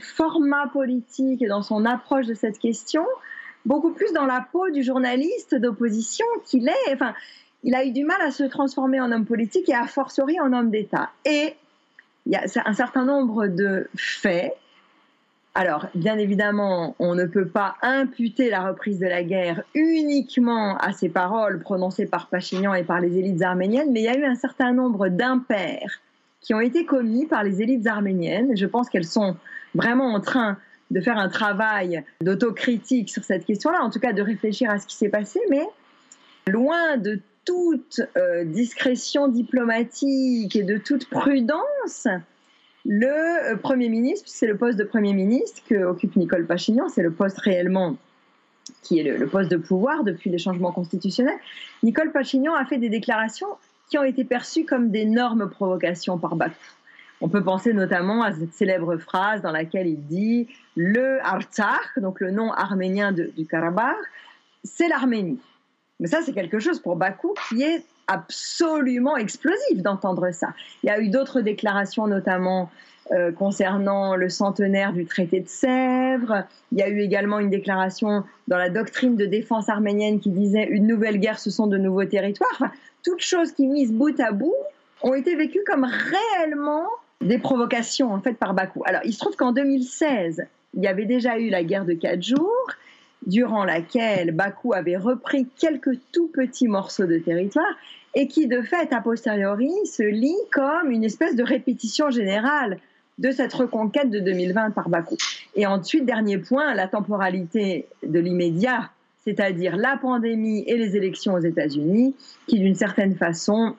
format 0.00 0.66
politique 0.66 1.40
et 1.40 1.46
dans 1.46 1.62
son 1.62 1.84
approche 1.84 2.26
de 2.26 2.34
cette 2.34 2.58
question, 2.58 3.06
beaucoup 3.64 3.92
plus 3.92 4.12
dans 4.12 4.26
la 4.26 4.44
peau 4.52 4.70
du 4.70 4.82
journaliste 4.82 5.54
d'opposition 5.54 6.26
qu'il 6.44 6.68
est. 6.68 6.92
Enfin, 6.92 7.14
il 7.62 7.76
a 7.76 7.84
eu 7.84 7.92
du 7.92 8.02
mal 8.02 8.20
à 8.22 8.32
se 8.32 8.42
transformer 8.42 9.00
en 9.00 9.12
homme 9.12 9.24
politique 9.24 9.68
et 9.68 9.74
à 9.74 9.86
fortiori 9.86 10.40
en 10.40 10.52
homme 10.52 10.70
d'État. 10.70 11.10
Et 11.24 11.54
il 12.26 12.32
y 12.32 12.36
a 12.36 12.42
un 12.66 12.74
certain 12.74 13.04
nombre 13.04 13.46
de 13.46 13.88
faits 13.96 14.52
alors, 15.54 15.86
bien 15.94 16.16
évidemment, 16.16 16.96
on 16.98 17.14
ne 17.14 17.26
peut 17.26 17.46
pas 17.46 17.74
imputer 17.82 18.48
la 18.48 18.66
reprise 18.66 18.98
de 18.98 19.06
la 19.06 19.22
guerre 19.22 19.62
uniquement 19.74 20.78
à 20.78 20.92
ces 20.92 21.10
paroles 21.10 21.60
prononcées 21.60 22.06
par 22.06 22.28
Pachignan 22.28 22.72
et 22.72 22.84
par 22.84 23.00
les 23.00 23.18
élites 23.18 23.42
arméniennes, 23.42 23.92
mais 23.92 24.00
il 24.00 24.04
y 24.04 24.08
a 24.08 24.16
eu 24.16 24.24
un 24.24 24.34
certain 24.34 24.72
nombre 24.72 25.08
d'impairs 25.08 26.00
qui 26.40 26.54
ont 26.54 26.60
été 26.60 26.86
commis 26.86 27.26
par 27.26 27.44
les 27.44 27.60
élites 27.60 27.86
arméniennes. 27.86 28.56
Je 28.56 28.64
pense 28.64 28.88
qu'elles 28.88 29.04
sont 29.04 29.36
vraiment 29.74 30.14
en 30.14 30.20
train 30.20 30.56
de 30.90 31.00
faire 31.02 31.18
un 31.18 31.28
travail 31.28 32.02
d'autocritique 32.22 33.10
sur 33.10 33.22
cette 33.22 33.44
question-là, 33.44 33.82
en 33.82 33.90
tout 33.90 34.00
cas 34.00 34.14
de 34.14 34.22
réfléchir 34.22 34.70
à 34.70 34.78
ce 34.78 34.86
qui 34.86 34.96
s'est 34.96 35.10
passé, 35.10 35.38
mais 35.50 35.66
loin 36.46 36.96
de 36.96 37.20
toute 37.44 38.00
euh, 38.16 38.44
discrétion 38.44 39.28
diplomatique 39.28 40.56
et 40.56 40.62
de 40.62 40.78
toute 40.78 41.10
prudence, 41.10 42.08
le 42.84 43.52
euh, 43.52 43.56
Premier 43.56 43.88
ministre, 43.88 44.28
c'est 44.28 44.46
le 44.46 44.56
poste 44.56 44.78
de 44.78 44.84
Premier 44.84 45.12
ministre 45.12 45.62
que 45.68 45.84
occupe 45.84 46.16
Nicole 46.16 46.46
Pachignan, 46.46 46.88
c'est 46.88 47.02
le 47.02 47.12
poste 47.12 47.38
réellement 47.38 47.96
qui 48.82 48.98
est 48.98 49.18
le, 49.18 49.26
poste 49.26 49.50
de 49.50 49.56
pouvoir 49.56 50.04
depuis 50.04 50.30
les 50.30 50.38
changements 50.38 50.72
constitutionnels. 50.72 51.38
Nicole 51.82 52.12
Pachignan 52.12 52.54
a 52.54 52.64
fait 52.64 52.78
des 52.78 52.88
déclarations 52.88 53.48
qui 53.88 53.98
ont 53.98 54.04
été 54.04 54.24
perçues 54.24 54.64
comme 54.64 54.90
d'énormes 54.90 55.48
provocations 55.50 56.18
par 56.18 56.36
Bakou. 56.36 56.54
On 57.20 57.28
peut 57.28 57.42
penser 57.44 57.72
notamment 57.72 58.22
à 58.22 58.32
cette 58.32 58.52
célèbre 58.52 58.96
phrase 58.96 59.42
dans 59.42 59.52
laquelle 59.52 59.86
il 59.86 60.04
dit 60.06 60.48
le 60.76 61.24
Artsakh, 61.24 61.98
donc 61.98 62.20
le 62.20 62.30
nom 62.30 62.52
arménien 62.52 63.12
du 63.12 63.46
Karabakh, 63.46 63.96
c'est 64.64 64.88
l'Arménie. 64.88 65.40
Mais 66.00 66.08
ça, 66.08 66.20
c'est 66.22 66.32
quelque 66.32 66.58
chose 66.58 66.80
pour 66.80 66.96
Bakou 66.96 67.34
qui 67.48 67.62
est 67.62 67.84
absolument 68.06 69.16
explosif 69.16 69.82
d'entendre 69.82 70.30
ça. 70.32 70.48
Il 70.82 70.88
y 70.88 70.90
a 70.90 71.00
eu 71.00 71.08
d'autres 71.08 71.40
déclarations, 71.40 72.06
notamment 72.06 72.70
euh, 73.10 73.32
concernant 73.32 74.14
le 74.14 74.28
centenaire 74.28 74.92
du 74.92 75.06
traité 75.06 75.40
de 75.40 75.48
Sèvres. 75.48 76.44
Il 76.70 76.78
y 76.78 76.82
a 76.82 76.88
eu 76.88 77.00
également 77.00 77.40
une 77.40 77.50
déclaration 77.50 78.24
dans 78.48 78.56
la 78.56 78.70
doctrine 78.70 79.16
de 79.16 79.26
défense 79.26 79.68
arménienne 79.68 80.20
qui 80.20 80.30
disait 80.30 80.64
une 80.64 80.86
nouvelle 80.86 81.18
guerre, 81.18 81.38
ce 81.38 81.50
sont 81.50 81.66
de 81.66 81.78
nouveaux 81.78 82.04
territoires. 82.04 82.72
Toutes 83.04 83.20
choses 83.20 83.52
qui, 83.52 83.66
mises 83.66 83.92
bout 83.92 84.18
à 84.20 84.32
bout, 84.32 84.54
ont 85.02 85.14
été 85.14 85.34
vécues 85.34 85.64
comme 85.66 85.84
réellement 85.84 86.86
des 87.20 87.38
provocations 87.38 88.12
en 88.12 88.20
fait 88.20 88.34
par 88.34 88.54
Bakou. 88.54 88.82
Alors, 88.86 89.02
il 89.04 89.12
se 89.12 89.18
trouve 89.18 89.36
qu'en 89.36 89.52
2016, 89.52 90.46
il 90.74 90.82
y 90.82 90.86
avait 90.86 91.04
déjà 91.04 91.38
eu 91.38 91.50
la 91.50 91.64
guerre 91.64 91.84
de 91.84 91.94
quatre 91.94 92.22
jours 92.22 92.66
durant 93.26 93.64
laquelle 93.64 94.32
Bakou 94.32 94.72
avait 94.74 94.96
repris 94.96 95.46
quelques 95.58 95.98
tout 96.12 96.28
petits 96.28 96.68
morceaux 96.68 97.06
de 97.06 97.18
territoire 97.18 97.74
et 98.14 98.26
qui, 98.28 98.46
de 98.46 98.62
fait, 98.62 98.92
a 98.92 99.00
posteriori, 99.00 99.72
se 99.84 100.02
lit 100.02 100.36
comme 100.52 100.90
une 100.90 101.04
espèce 101.04 101.34
de 101.34 101.42
répétition 101.42 102.10
générale 102.10 102.78
de 103.18 103.30
cette 103.30 103.52
reconquête 103.52 104.10
de 104.10 104.18
2020 104.18 104.70
par 104.70 104.88
Bakou. 104.88 105.16
Et 105.54 105.66
ensuite, 105.66 106.04
dernier 106.04 106.38
point, 106.38 106.74
la 106.74 106.88
temporalité 106.88 107.86
de 108.02 108.18
l'immédiat, 108.18 108.90
c'est-à-dire 109.24 109.76
la 109.76 109.96
pandémie 109.96 110.64
et 110.66 110.76
les 110.76 110.96
élections 110.96 111.34
aux 111.34 111.40
États-Unis, 111.40 112.14
qui, 112.46 112.58
d'une 112.58 112.74
certaine 112.74 113.14
façon, 113.14 113.76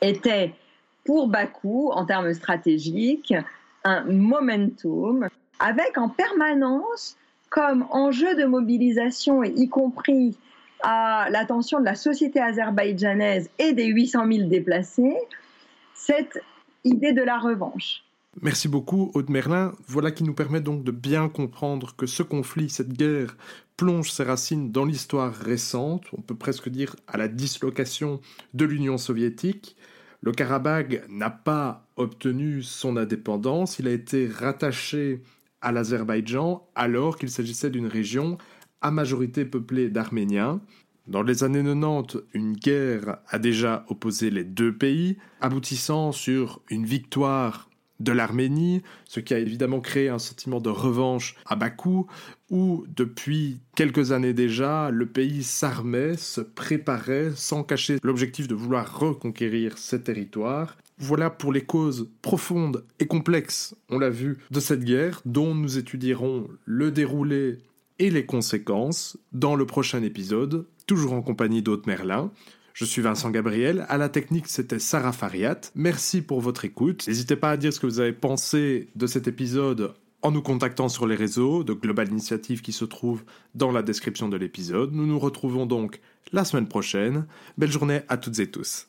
étaient 0.00 0.52
pour 1.04 1.28
Bakou, 1.28 1.90
en 1.92 2.04
termes 2.04 2.32
stratégiques, 2.32 3.34
un 3.84 4.04
momentum, 4.04 5.28
avec 5.60 5.98
en 5.98 6.08
permanence 6.08 7.16
comme 7.54 7.86
enjeu 7.92 8.34
de 8.34 8.46
mobilisation, 8.46 9.44
et 9.44 9.52
y 9.54 9.68
compris 9.68 10.36
à 10.82 11.28
l'attention 11.30 11.78
de 11.78 11.84
la 11.84 11.94
société 11.94 12.40
azerbaïdjanaise 12.40 13.48
et 13.60 13.72
des 13.72 13.86
800 13.86 14.26
000 14.26 14.48
déplacés, 14.48 15.16
cette 15.94 16.42
idée 16.82 17.12
de 17.12 17.22
la 17.22 17.38
revanche. 17.38 18.02
Merci 18.42 18.66
beaucoup, 18.66 19.12
Aude 19.14 19.30
Merlin. 19.30 19.72
Voilà 19.86 20.10
qui 20.10 20.24
nous 20.24 20.34
permet 20.34 20.60
donc 20.60 20.82
de 20.82 20.90
bien 20.90 21.28
comprendre 21.28 21.94
que 21.94 22.06
ce 22.06 22.24
conflit, 22.24 22.68
cette 22.68 22.92
guerre, 22.92 23.36
plonge 23.76 24.10
ses 24.10 24.24
racines 24.24 24.72
dans 24.72 24.84
l'histoire 24.84 25.32
récente, 25.32 26.06
on 26.18 26.22
peut 26.22 26.34
presque 26.34 26.68
dire 26.68 26.96
à 27.06 27.16
la 27.18 27.28
dislocation 27.28 28.20
de 28.52 28.64
l'Union 28.64 28.98
soviétique. 28.98 29.76
Le 30.22 30.32
Karabakh 30.32 31.08
n'a 31.08 31.30
pas 31.30 31.86
obtenu 31.94 32.64
son 32.64 32.96
indépendance, 32.96 33.78
il 33.78 33.86
a 33.86 33.92
été 33.92 34.26
rattaché 34.26 35.22
à 35.64 35.72
l'Azerbaïdjan 35.72 36.68
alors 36.74 37.16
qu'il 37.18 37.30
s'agissait 37.30 37.70
d'une 37.70 37.88
région 37.88 38.38
à 38.82 38.90
majorité 38.90 39.44
peuplée 39.44 39.88
d'Arméniens. 39.88 40.60
Dans 41.06 41.22
les 41.22 41.42
années 41.42 41.64
90, 41.64 42.18
une 42.34 42.52
guerre 42.52 43.18
a 43.28 43.38
déjà 43.38 43.84
opposé 43.88 44.30
les 44.30 44.44
deux 44.44 44.76
pays, 44.76 45.16
aboutissant 45.40 46.12
sur 46.12 46.60
une 46.70 46.84
victoire 46.84 47.68
de 48.00 48.12
l'Arménie, 48.12 48.82
ce 49.06 49.20
qui 49.20 49.34
a 49.34 49.38
évidemment 49.38 49.80
créé 49.80 50.08
un 50.08 50.18
sentiment 50.18 50.60
de 50.60 50.68
revanche 50.68 51.36
à 51.46 51.56
Bakou, 51.56 52.06
où 52.50 52.84
depuis 52.88 53.60
quelques 53.76 54.12
années 54.12 54.34
déjà, 54.34 54.90
le 54.90 55.06
pays 55.06 55.42
s'armait, 55.42 56.16
se 56.16 56.40
préparait, 56.40 57.32
sans 57.34 57.62
cacher 57.62 57.98
l'objectif 58.02 58.48
de 58.48 58.54
vouloir 58.54 58.98
reconquérir 58.98 59.78
ces 59.78 60.02
territoires. 60.02 60.76
Voilà 60.98 61.28
pour 61.30 61.52
les 61.52 61.64
causes 61.64 62.08
profondes 62.22 62.84
et 63.00 63.06
complexes, 63.06 63.74
on 63.90 63.98
l'a 63.98 64.10
vu, 64.10 64.38
de 64.50 64.60
cette 64.60 64.84
guerre, 64.84 65.20
dont 65.24 65.54
nous 65.54 65.76
étudierons 65.78 66.48
le 66.64 66.90
déroulé 66.90 67.58
et 67.98 68.10
les 68.10 68.26
conséquences 68.26 69.16
dans 69.32 69.56
le 69.56 69.66
prochain 69.66 70.02
épisode, 70.02 70.66
toujours 70.86 71.12
en 71.12 71.22
compagnie 71.22 71.62
d'Haute 71.62 71.86
Merlin. 71.86 72.30
Je 72.74 72.84
suis 72.84 73.02
Vincent 73.02 73.30
Gabriel. 73.30 73.86
À 73.88 73.98
la 73.98 74.08
technique, 74.08 74.48
c'était 74.48 74.80
Sarah 74.80 75.12
Fariat. 75.12 75.60
Merci 75.76 76.22
pour 76.22 76.40
votre 76.40 76.64
écoute. 76.64 77.06
N'hésitez 77.06 77.36
pas 77.36 77.50
à 77.50 77.56
dire 77.56 77.72
ce 77.72 77.78
que 77.78 77.86
vous 77.86 78.00
avez 78.00 78.12
pensé 78.12 78.88
de 78.96 79.06
cet 79.06 79.28
épisode 79.28 79.94
en 80.22 80.32
nous 80.32 80.42
contactant 80.42 80.88
sur 80.88 81.06
les 81.06 81.14
réseaux 81.14 81.62
de 81.64 81.72
Global 81.72 82.08
Initiative 82.08 82.62
qui 82.62 82.72
se 82.72 82.84
trouvent 82.84 83.24
dans 83.54 83.70
la 83.70 83.82
description 83.82 84.28
de 84.28 84.36
l'épisode. 84.36 84.92
Nous 84.92 85.06
nous 85.06 85.18
retrouvons 85.18 85.66
donc 85.66 86.00
la 86.32 86.44
semaine 86.44 86.66
prochaine. 86.66 87.26
Belle 87.58 87.70
journée 87.70 88.00
à 88.08 88.16
toutes 88.16 88.38
et 88.38 88.50
tous. 88.50 88.88